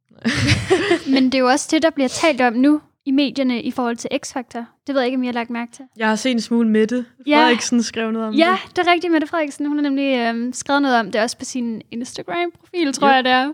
[1.12, 3.96] Men det er jo også det, der bliver talt om nu i medierne i forhold
[3.96, 4.64] til X-Factor.
[4.86, 5.84] Det ved jeg ikke, om I har lagt mærke til.
[5.96, 7.04] Jeg har set en smule med det.
[7.26, 7.36] Ja.
[7.38, 8.76] Frederiksen skrev noget om Ja, det.
[8.76, 9.66] det er rigtigt, Mette Frederiksen.
[9.66, 13.14] Hun har nemlig øhm, skrevet noget om det også på sin Instagram-profil, tror Ja.
[13.14, 13.52] jeg det er.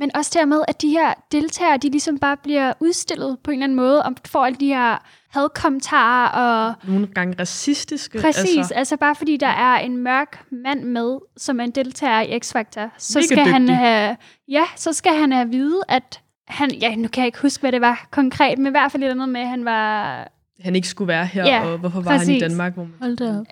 [0.00, 3.64] Men også dermed, at de her deltagere, de ligesom bare bliver udstillet på en eller
[3.64, 4.96] anden måde, og får alle de her
[5.30, 8.18] hadkommentarer og Nogle gange racistiske.
[8.20, 8.74] Præcis, altså.
[8.74, 12.88] Altså, bare fordi der er en mørk mand med, som er en deltager i X-Factor,
[12.98, 14.16] så Mega skal han have,
[14.48, 17.60] ja, så skal han have at vide, at han, ja, nu kan jeg ikke huske,
[17.60, 20.28] hvad det var konkret, men i hvert fald et eller andet med, at han var,
[20.60, 22.40] han ikke skulle være her, Ja, og hvorfor var han i.
[22.40, 22.74] Danmark?
[22.74, 23.46] Hvor man, Hold da op.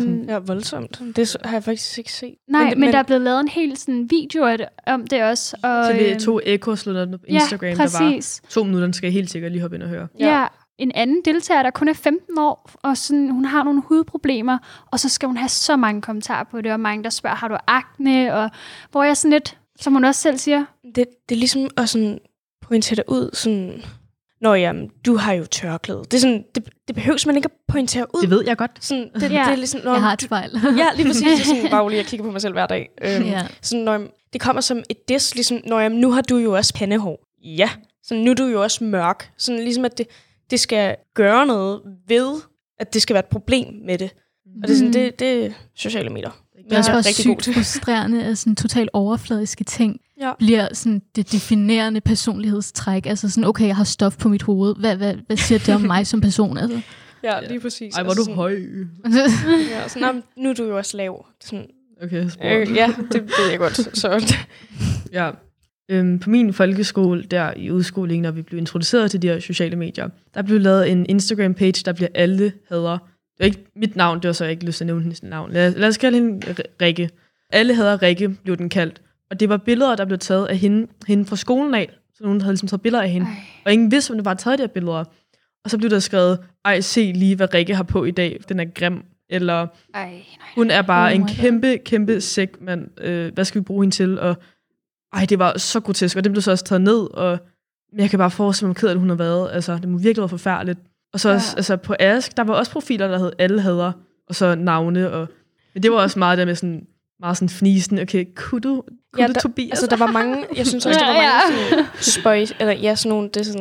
[0.00, 0.08] Sådan.
[0.20, 1.02] øhm, Ja, voldsomt.
[1.16, 2.34] Det så- har jeg faktisk ikke set.
[2.48, 5.06] nej, men, det- men, der er blevet lavet en hel sådan, video af det, om
[5.06, 5.56] det også.
[5.62, 9.06] Og, TV2 Eko slog noget op på Instagram, ja, der var to minutter, den skal
[9.06, 10.08] jeg helt sikkert lige hoppe ind og høre.
[10.18, 10.40] Ja.
[10.40, 10.46] ja,
[10.78, 14.58] en anden deltager, der kun er 15 år, og sådan, hun har nogle hudproblemer,
[14.90, 17.48] og så skal hun have så mange kommentarer på det, og mange, der spørger, har
[17.48, 18.50] du akne, og
[18.90, 22.18] hvor jeg sådan lidt, som hun også selv siger, Det, det er ligesom at sådan
[22.70, 23.82] pointere ud, sådan...
[24.40, 25.98] Nå jamen, du har jo tørklæde.
[26.04, 28.20] Det, er sådan, det, det behøves man ikke at pointere ud.
[28.22, 28.70] Det ved jeg godt.
[28.80, 29.26] Sådan, det, Ja.
[29.28, 30.50] det er ligesom, når Jeg har et spejl.
[30.76, 31.22] Ja, lige præcis.
[31.22, 32.88] Det er sådan, bare lige, jeg kigger på mig selv hver dag.
[33.02, 33.46] Øhm, Ja.
[33.62, 34.00] sådan, når,
[34.32, 37.26] det kommer som et diss, ligesom, når jeg, nu har du jo også pandehår.
[37.44, 37.70] Ja.
[38.02, 39.30] Så nu er du jo også mørk.
[39.38, 40.06] Sådan ligesom, at det,
[40.50, 42.34] det skal gøre noget ved,
[42.78, 44.10] at det skal være et problem med det.
[44.62, 44.92] Og det er, sådan, Mm.
[44.92, 46.30] det, det er sociale medier.
[46.64, 50.32] Det er også bare sygt frustrerende, at sådan totalt overfladiske ting Ja.
[50.38, 53.06] bliver sådan det definerende personlighedstræk.
[53.06, 54.74] Altså sådan, okay, jeg har stof på mit hoved.
[54.78, 56.58] Hvad, hvad, hvad siger det om mig som person?
[56.58, 56.80] Altså?
[57.24, 57.94] Ja, lige præcis.
[57.94, 58.52] Ej, hvor er du sådan, høj.
[59.70, 61.26] Ja, sådan, "Nå, men nu er du jo også lav.
[61.44, 61.66] Sådan,
[62.02, 63.98] Okay, øh, ja, det ved jeg godt.
[63.98, 64.34] Så,
[65.12, 65.30] Ja.
[65.90, 69.76] Øhm, på min folkeskole, der i udskolingen, når vi blev introduceret til de her sociale
[69.76, 72.98] medier, der blev lavet en Instagram-page, der bliver alle hader.
[73.38, 75.22] Det er ikke mit navn, det var så jeg ikke lyst til at nævne hendes
[75.22, 75.52] navn.
[75.52, 77.10] Lad, lad os kalde hende Rikke.
[77.50, 79.00] Alle hader Rikke, blev den kaldt.
[79.30, 81.90] Og det var billeder, der blev taget af hende, hende fra skolen af.
[82.14, 83.26] Så nogen havde ligesom taget billeder af hende.
[83.26, 83.34] Ej.
[83.66, 85.04] Og ingen vidste, om det var taget de her billeder.
[85.64, 88.40] Og så blev der skrevet, ej, se lige, hvad Rikke har på i dag.
[88.48, 89.04] Den er grim.
[89.30, 90.22] Eller ej, nej.
[90.54, 91.28] hun er bare Oh en God.
[91.28, 93.00] kæmpe, kæmpe sæk, mand.
[93.00, 94.20] Øh, hvad skal vi bruge hende til?
[94.20, 94.36] Og,
[95.12, 97.38] ej, det var så grotesk, og det blev så også taget ned, og
[97.92, 99.50] men jeg kan bare forestille mig, hvor ked af hun har været.
[99.52, 100.78] Altså, det må virkelig være forfærdeligt.
[101.12, 101.34] Og så ja.
[101.34, 103.92] også, altså, på Ask, der var også profiler, der hed alle hader,
[104.28, 105.28] og så navne, og
[105.74, 106.86] men det var også meget der med sådan,
[107.20, 108.82] meget sådan fnisen, okay, kunne du, kunne
[109.18, 109.70] Ja, ja, du der- Tobias?
[109.70, 111.30] altså, der var mange, jeg synes også, der var Ja, ja.
[111.50, 113.60] mange sådan, spøj, eller ja, sådan nogle, det er sådan,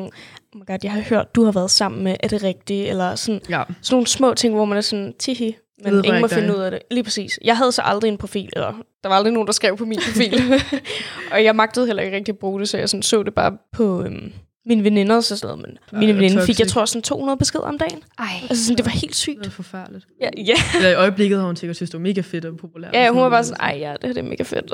[0.56, 2.90] oh my god, jeg har hørt, du har været sammen med, er det rigtigt?
[2.90, 6.22] Eller sådan, ja, sådan nogle små ting, hvor man er sådan, tihi, men vedrører ingen
[6.22, 6.56] må finde dig.
[6.58, 6.80] ud af det.
[6.92, 7.40] Lige præcis.
[7.44, 10.00] Jeg havde så aldrig en profil, eller der var aldrig nogen, der skrev på min
[10.08, 10.42] profil.
[11.34, 13.58] og jeg magtede heller ikke rigtig at bruge det, så jeg sådan, så det bare
[13.74, 14.32] på øhm,
[14.66, 15.68] mine veninder og sådan noget.
[15.68, 18.00] Men Ej, mine veninder fik, jeg tror, sådan 200 beskeder om dagen.
[18.20, 18.26] Ej.
[18.50, 19.40] Altså sådan, det var helt det sygt.
[19.46, 20.08] var forfærdeligt.
[20.22, 20.54] Ja, ja.
[20.76, 22.94] Eller i øjeblikket har hun sikkert synes, det var mega fedt og populært.
[22.94, 24.74] ja hun var bare sådan, sådan, ej ja, det her det er mega fedt.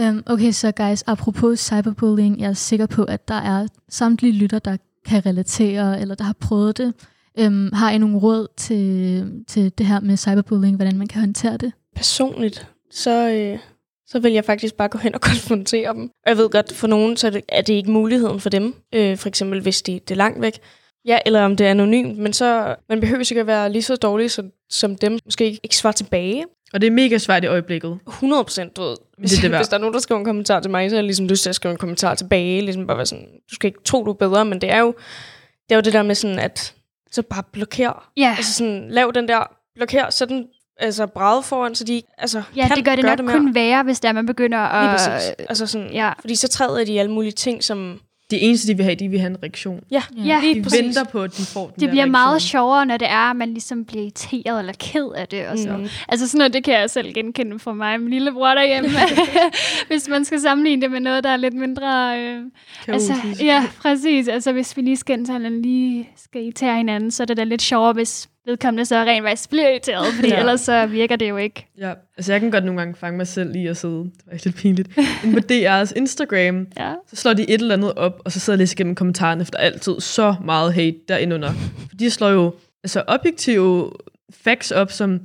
[0.00, 4.58] Um, okay, så guys, apropos cyberbullying, jeg er sikker på, at der er samtlige lytter,
[4.58, 4.76] der
[5.06, 6.94] kan relatere, eller der har prøvet det.
[7.46, 11.56] Um, har I nogle råd til, til det her med cyberbullying, hvordan man kan håndtere
[11.56, 11.72] det?
[11.96, 13.58] personligt, så, øh,
[14.06, 16.02] så vil jeg faktisk bare gå hen og konfrontere dem.
[16.02, 18.74] Og jeg ved godt, for nogen så er det, er det ikke muligheden for dem.
[18.94, 20.58] Øh, for eksempel, hvis de, det er langt væk.
[21.04, 22.18] Ja, eller om det er anonymt.
[22.18, 25.18] Men så, man behøver ikke at være lige så dårlig som, som dem.
[25.24, 26.44] Måske ikke, ikke svare tilbage.
[26.72, 27.98] Og det er mega svært i øjeblikket.
[28.06, 28.96] 100 procent, du ved.
[29.18, 30.98] Hvis, det det hvis der er nogen, der skriver en kommentar til mig, så har
[30.98, 32.60] jeg ligesom lyst til at skrive en kommentar tilbage.
[32.60, 34.94] Ligesom bare være sådan, du skal ikke tro, du er bedre, men det er jo
[35.68, 36.74] det, er jo det der med sådan, at
[37.10, 38.12] så bare blokér.
[38.16, 39.42] Ja, Altså sådan, lav den der,
[39.80, 40.46] blokér, så den
[40.78, 43.36] altså bræde foran, så de altså, ja kan det gør det nok det mere.
[43.36, 44.90] kun værre, hvis der man begynder Lige at...
[44.90, 45.30] præcis.
[45.48, 48.00] Altså sådan, Ja, Fordi så træder de i alle mulige ting, som...
[48.30, 49.80] Det eneste, de vil have, de vil have en reaktion.
[49.90, 50.40] Ja, ja.
[50.54, 50.82] De præcis.
[50.82, 52.48] venter på, at de får den Det der bliver meget reaktion.
[52.48, 55.46] sjovere, når det er, at man ligesom bliver irriteret eller ked af det.
[55.48, 55.76] Og så.
[55.76, 55.86] Mm.
[56.08, 58.88] Altså sådan noget, det kan jeg selv genkende fra mig min lillebror derhjemme.
[59.88, 62.18] hvis man skal sammenligne det med noget, der er lidt mindre...
[62.20, 62.40] Øh,
[62.88, 64.28] altså, ja, præcis.
[64.28, 67.62] Altså hvis vi lige skændes, eller lige skal irritere hinanden, så er det da lidt
[67.62, 70.38] sjovere, hvis vedkommende så rent faktisk bliver irriteret, fordi Ja.
[70.38, 71.66] ellers så virker det jo ikke.
[71.78, 74.38] Ja, altså jeg kan godt nogle gange fange mig selv i at sidde, det var
[74.44, 74.88] lidt pinligt,
[75.24, 76.92] inde på DR's Instagram, Ja.
[77.06, 79.50] så slår de et eller andet op, og så sidder jeg læser igennem kommentarerne, for
[79.50, 81.52] der er altid så meget hate derinde under.
[81.88, 83.90] For de slår jo altså objektive
[84.30, 85.20] facts op, som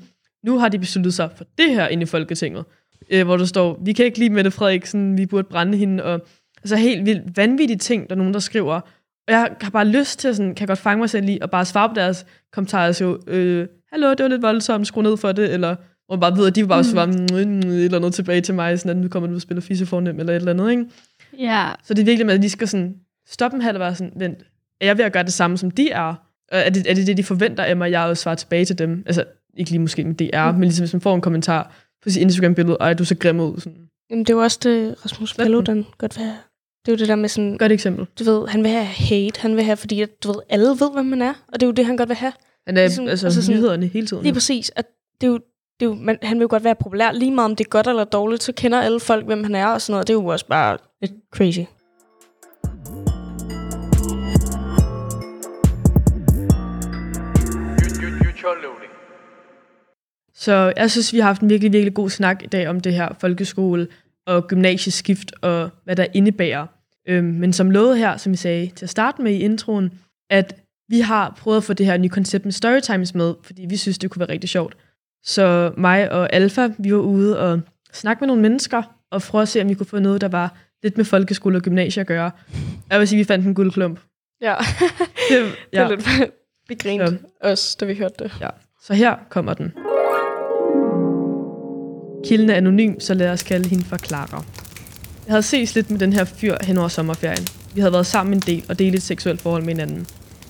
[0.46, 2.66] nu har de besluttet sig for det her inde i Folketinget,
[3.10, 6.22] øh, hvor der står, vi kan ikke lide Mette Frederiksen, vi burde brænde hende, og
[6.64, 8.82] altså helt vildt vanvittige ting, der er nogen, der skriver.
[9.28, 11.52] Og jeg har bare lyst til, sådan, kan jeg godt fange mig selv i, og
[11.52, 15.32] bare svare på deres kommentarer, så øh, hallo, det var lidt voldsomt, skru ned for
[15.32, 16.84] det, eller hvor man bare ved, at de bare mm.
[16.84, 19.62] svare mm, et eller andet tilbage til mig, sådan at nu kommer du og spiller
[19.62, 20.86] fisse fornem, eller et eller andet, ikke?
[21.38, 22.96] Ja, Så det er virkelig med, at de skal sådan
[23.28, 24.38] stoppe en halv og være sådan, vent,
[24.82, 26.16] er jeg ved at gøre det samme, som de er?
[26.52, 28.78] Og Er det, er det det, de forventer af mig, jeg også svarer tilbage til
[28.78, 29.04] dem?
[29.06, 29.24] Altså,
[29.58, 30.58] ikke lige måske med DR, mm.
[30.58, 33.60] men ligesom hvis man får en kommentar på sit Instagram-billede, du er så grim ud.
[33.60, 33.88] Sådan.
[34.10, 35.34] Jamen, det er jo også det, Rasmus.
[35.34, 36.38] Paludan godt vil have.
[36.86, 38.08] Det er jo det der med sådan, Godt eksempel.
[38.20, 40.94] du ved, han vil have hate, han vil have, fordi at, du ved, alle ved,
[40.94, 42.34] hvem man er, og det er jo det, han godt vil have.
[42.68, 44.24] Han er Ligesom- altså, altså altså sådan- nyhederne hele tiden.
[44.24, 44.86] Lige præcis, at
[45.22, 45.38] det er jo,
[45.80, 47.70] det er jo man, han vil jo godt være populær, lige meget om det er
[47.70, 50.08] godt eller dårligt, så kender alle folk, hvem han er og sådan noget.
[50.08, 51.60] Det er jo også bare lidt crazy.
[60.34, 62.94] Så jeg synes, vi har haft en virkelig, virkelig god snak i dag om det
[62.94, 63.88] her folkeskole
[64.32, 66.68] og gymnasieskift og hvad der indebærer.
[67.08, 69.92] Øhm, men som lovet her, som vi sagde til at starte med i introen,
[70.30, 70.56] at
[70.90, 73.98] vi har prøvet at få det her nye koncept med storytimes med, fordi vi synes,
[73.98, 74.78] det kunne være rigtig sjovt.
[75.24, 77.62] Så mig og Alfa, vi var ude og
[77.94, 80.58] snakke med nogle mennesker, og prøve at se, om vi kunne få noget, der var
[80.84, 82.32] lidt med folkeskole og gymnasie at gøre.
[82.90, 84.00] Jeg vil sige, at vi fandt en guldklump.
[84.42, 84.90] Ja, Det,
[85.42, 85.84] det ja.
[85.84, 86.32] er lidt
[86.70, 87.18] vi grinede Så.
[87.50, 88.32] også, da vi hørte det.
[88.42, 88.50] Ja,
[88.82, 89.74] så her kommer den.
[92.26, 94.44] Kilden er anonym, så lad os kalde hende for Clara.
[95.28, 97.48] Jeg havde ses lidt med den her fyr hen over sommerferien.
[97.74, 100.08] Vi havde været sammen en del og delt et seksuelt forhold med hinanden.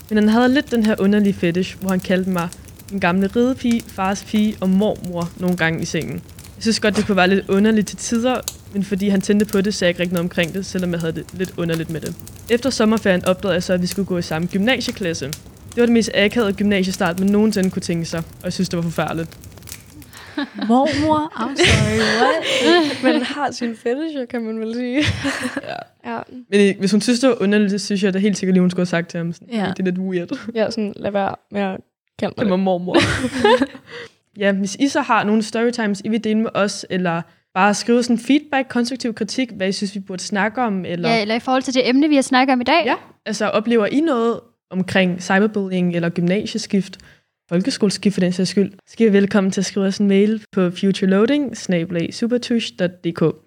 [0.09, 2.49] Men han havde lidt den her underlige fetish, hvor han kaldte mig
[2.93, 6.13] en gamle ridepige, fars pige og mormor nogle gange i sengen.
[6.55, 8.35] Jeg synes godt, det kunne være lidt underligt til tider,
[8.73, 10.99] men fordi han tændte på det, sagde jeg ikke rigtig noget omkring det, selvom jeg
[10.99, 12.15] havde det lidt underligt med det.
[12.49, 15.25] Efter sommerferien opdagede jeg så, at vi skulle gå i samme gymnasieklasse.
[15.25, 18.77] Det var det mest akavede gymnasiestart, man nogensinde kunne tænke sig, og jeg synes, det
[18.77, 19.29] var forfærdeligt.
[20.67, 23.03] Mormor, I'm sorry, what?
[23.13, 25.03] Men har sin fetisher, kan man vel sige.
[26.03, 26.11] Ja.
[26.13, 26.19] ja.
[26.49, 28.69] Men hvis hun synes, det var underligt, så synes jeg da helt sikkert lige, hun
[28.69, 29.33] skulle have sagt til ham.
[29.33, 29.65] Sådan, Ja.
[29.77, 30.29] Det er lidt weird.
[30.55, 31.77] Ja, sådan, lad være med at
[32.19, 32.97] kalde mig var mormor.
[34.41, 37.21] ja, hvis I så har nogle storytimes, I vil dele med os, eller
[37.53, 41.21] bare skrive sådan feedback, konstruktiv kritik, hvad I synes, vi burde snakke om, eller, ja,
[41.21, 42.85] eller i forhold til det emne, vi har snakket om i dag.
[42.85, 42.95] Ja.
[43.25, 46.97] altså oplever I noget omkring cyberbullying eller gymnasieskift,
[47.51, 50.69] folkeskoleskift for den sags skyld, skal I velkommen til at skrive os en mail på
[50.69, 51.57] futureloading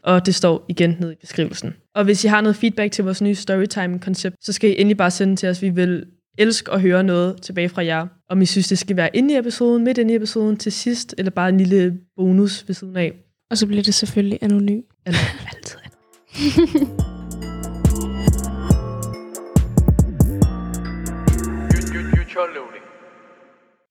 [0.02, 1.74] og det står igen nede i beskrivelsen.
[1.94, 5.10] Og hvis I har noget feedback til vores nye storytime-koncept, så skal I endelig bare
[5.10, 5.62] sende til os.
[5.62, 6.06] Vi vil
[6.38, 8.06] elske at høre noget tilbage fra jer.
[8.30, 11.14] Om I synes, det skal være inde i episoden, midt inde i episoden, til sidst,
[11.18, 13.12] eller bare en lille bonus ved siden af.
[13.50, 14.80] Og så bliver det selvfølgelig anonym.
[15.06, 15.18] Eller
[15.56, 17.04] altid andet.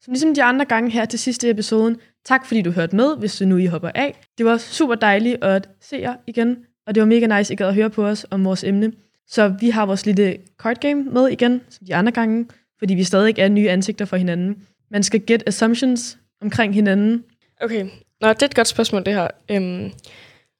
[0.03, 3.17] Som ligesom de andre gange her til sidste i episoden, tak fordi du hørte med,
[3.17, 4.21] hvis du nu I hopper af.
[4.37, 7.67] Det var super dejligt at se jer igen, og det var mega nice, I gad
[7.67, 8.93] at høre på os om vores emne.
[9.27, 12.45] Så vi har vores lille card game med igen, som de andre gange,
[12.79, 14.67] fordi vi stadig er nye ansigter for hinanden.
[14.91, 17.23] Man skal get assumptions omkring hinanden.
[17.61, 17.85] Okay,
[18.23, 19.27] Nå, det er et godt spørgsmål, det her.
[19.51, 19.91] Øhm,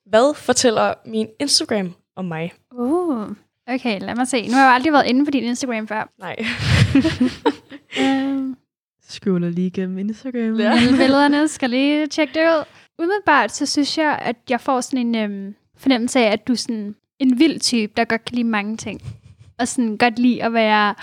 [0.06, 2.54] hvad fortæller min Instagram om mig?
[2.72, 3.28] Uh,
[3.68, 4.48] okay, lad mig se.
[4.48, 6.10] Nu har jeg jo aldrig været inde på din Instagram før.
[6.20, 6.36] Nej.
[9.24, 10.60] Scroller lige igennem Instagram.
[10.60, 10.72] Ja.
[10.72, 12.64] alle billederne skal lige tjekke det ud.
[13.00, 16.58] Umiddelbart, så synes jeg, at jeg får sådan en øhm, fornemmelse af, at du er
[16.58, 19.02] sådan en vild type, der godt kan lide mange ting.
[19.60, 20.96] Og sådan godt lide at være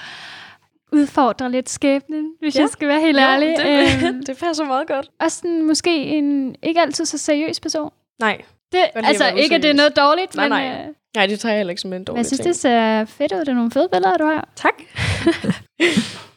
[0.92, 2.60] udfordre lidt skæbnen, hvis Ja.
[2.60, 3.48] jeg skal være helt ærlig.
[3.58, 5.08] det, Øhm, det passer meget godt.
[5.20, 7.90] og sådan måske en ikke altid så seriøs person.
[8.20, 8.42] Nej.
[8.72, 10.80] Det, altså ikke, at det er noget dårligt, Nej, men, nej.
[10.88, 12.48] Øh, Nej, det tager jeg heller ikke som en dårlig jeg synes, ting.
[12.48, 13.38] det ser fedt ud.
[13.40, 14.48] Det er nogle fede billeder, du har.
[14.56, 14.74] Tak.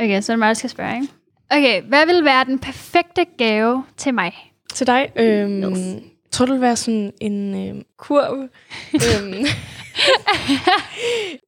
[0.00, 1.08] Okay, så er det mig, der skal spørge, ikke?
[1.50, 4.52] Okay, hvad vil være den perfekte gave til mig?
[4.74, 5.12] til dig.
[5.16, 6.02] Øhm, Yes.
[6.30, 8.38] Tror, det vil være sådan en øhm, kurv.
[8.94, 9.46] øhm,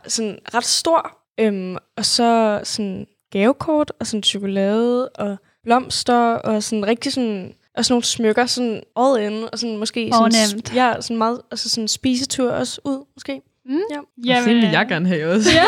[0.07, 1.18] sådan ret stor.
[1.41, 7.85] Øhm, og så sådan gavekort og sådan chokolade og blomster og sådan rigtig sådan og
[7.85, 10.74] sådan nogle smykker sådan all in og sådan måske sådan, Fornemt.
[10.74, 13.41] ja, sådan meget altså sådan spisetur også ud måske.
[13.66, 13.78] Mm.
[13.91, 14.01] Ja.
[14.24, 15.51] Jamen, det vil jeg gerne have også.
[15.55, 15.64] Ja.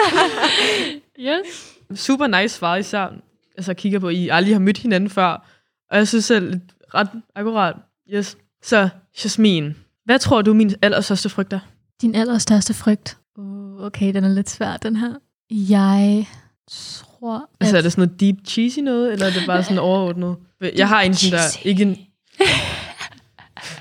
[1.38, 1.76] yes.
[1.95, 3.09] Super nice far især.
[3.57, 5.47] Altså kigger på, at I aldrig har mødt hinanden før.
[5.91, 6.62] Og jeg synes selv, lidt
[6.95, 7.74] ret akkurat.
[8.14, 8.37] Yes.
[8.62, 8.89] Så,
[9.24, 9.74] Jasmin,
[10.05, 11.59] hvad tror du, min allerstørste frygt er?
[12.03, 13.18] Din allerstørste frygt?
[13.39, 15.14] Uh, okay, den er lidt svær, den her.
[15.51, 16.26] Jeg
[16.70, 17.84] tror, Altså er at...
[17.84, 20.37] det sådan noget deep cheesy noget, eller er det bare sådan overordnet?
[20.76, 21.97] Jeg har en sådan der, ikke en...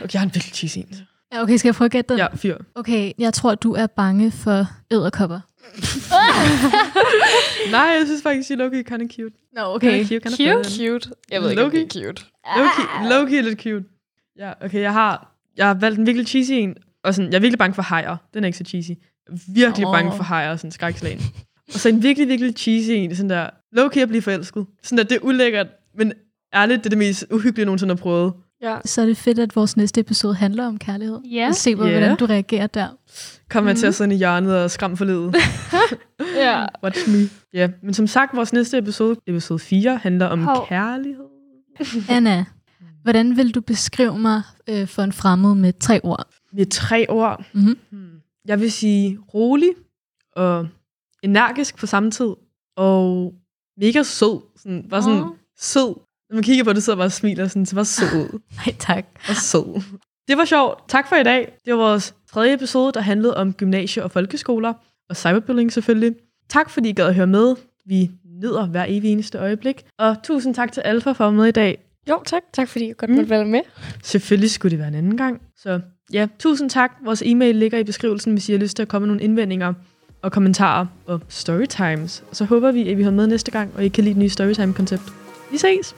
[0.01, 0.87] Okay, jeg har en virkelig cheesy en.
[1.33, 2.17] Ja, okay, skal jeg prøve at gætte den?
[2.17, 2.57] Ja, fyr.
[2.75, 5.39] Okay, jeg tror, du er bange for æderkopper.
[7.71, 9.35] Nej, jeg synes faktisk, at Loki er kind of cute.
[9.53, 10.05] Nå, Okay.
[10.05, 10.69] Cute, kind of Cute.
[10.89, 11.09] Cute.
[11.31, 12.23] Jeg ved ikke, om det er cute.
[12.57, 12.81] Loki,
[13.13, 13.83] Loki er lidt cute.
[14.39, 16.75] Ja, okay, jeg har, jeg har valgt en virkelig cheesy en.
[17.03, 18.17] Og sådan, jeg er virkelig bange for hajer.
[18.33, 18.89] Den er ikke så cheesy.
[18.89, 18.97] Jeg
[19.27, 19.93] er virkelig Åh.
[19.93, 21.21] bange for hajer, sådan skrækslagen.
[21.73, 24.65] og så en virkelig, virkelig cheesy en, sådan der, Loki at blive forelsket.
[24.83, 26.13] Sådan der, det er ulækkert, men
[26.53, 28.33] ærligt, det er det mest uhyggelige, jeg nogensinde har prøvet.
[28.69, 28.77] Ja.
[28.85, 31.19] Så er det fedt, at vores næste episode handler om kærlighed.
[31.31, 31.47] Ja.
[31.47, 31.97] Og se, hvor, Ja.
[31.99, 32.87] hvordan du reagerer der.
[33.49, 35.35] Kom jeg til at sidde i hjørnet og skræmme for livet.
[36.35, 36.65] ja.
[36.83, 37.17] Watch me.
[37.53, 40.65] Ja, men som sagt, vores næste episode, episode 4, handler om Hov.
[40.69, 41.25] kærlighed.
[42.09, 42.45] Anna,
[43.03, 46.27] hvordan vil du beskrive mig øh, for en fremmed med tre ord?
[46.53, 47.45] Med tre ord.
[47.53, 47.77] Mhm.
[47.91, 48.09] Hmm.
[48.45, 49.69] Jeg vil sige rolig
[50.35, 50.67] og
[51.23, 52.29] energisk på samme tid.
[52.77, 53.33] Og
[53.77, 54.41] mega sød.
[54.57, 55.27] Sådan, bare sådan Åh.
[55.59, 55.95] sød.
[56.29, 58.39] Når man kigger på det, så bare og smiler sådan, så bare sød.
[58.65, 59.05] Nej, tak.
[59.29, 59.81] og sød.
[60.27, 60.89] Det var sjovt.
[60.89, 61.51] Tak for i dag.
[61.65, 64.73] Det var vores tredje episode, der handlede om gymnasie og folkeskoler.
[65.09, 66.15] Og cyberbullying selvfølgelig.
[66.49, 67.55] Tak fordi I gad at høre med.
[67.85, 68.11] Vi
[68.41, 69.83] nyder hver evig eneste øjeblik.
[69.99, 71.77] Og tusind tak til Alfa for at være med i dag.
[72.09, 72.41] Jo, tak.
[72.53, 73.15] Tak fordi jeg godt Mm.
[73.15, 73.59] måtte være med.
[74.03, 75.41] Selvfølgelig skulle det være en anden gang.
[75.57, 75.79] Så
[76.13, 76.91] ja, tusind tak.
[77.03, 79.73] Vores e-mail ligger i beskrivelsen, hvis I har lyst til at komme med nogle indvendinger
[80.21, 82.23] og kommentarer og storytimes.
[82.31, 84.29] Så håber vi, at vi har med næste gang, og I kan lide det nye
[84.29, 85.03] storytime-koncept.
[85.55, 85.95] Vi ses!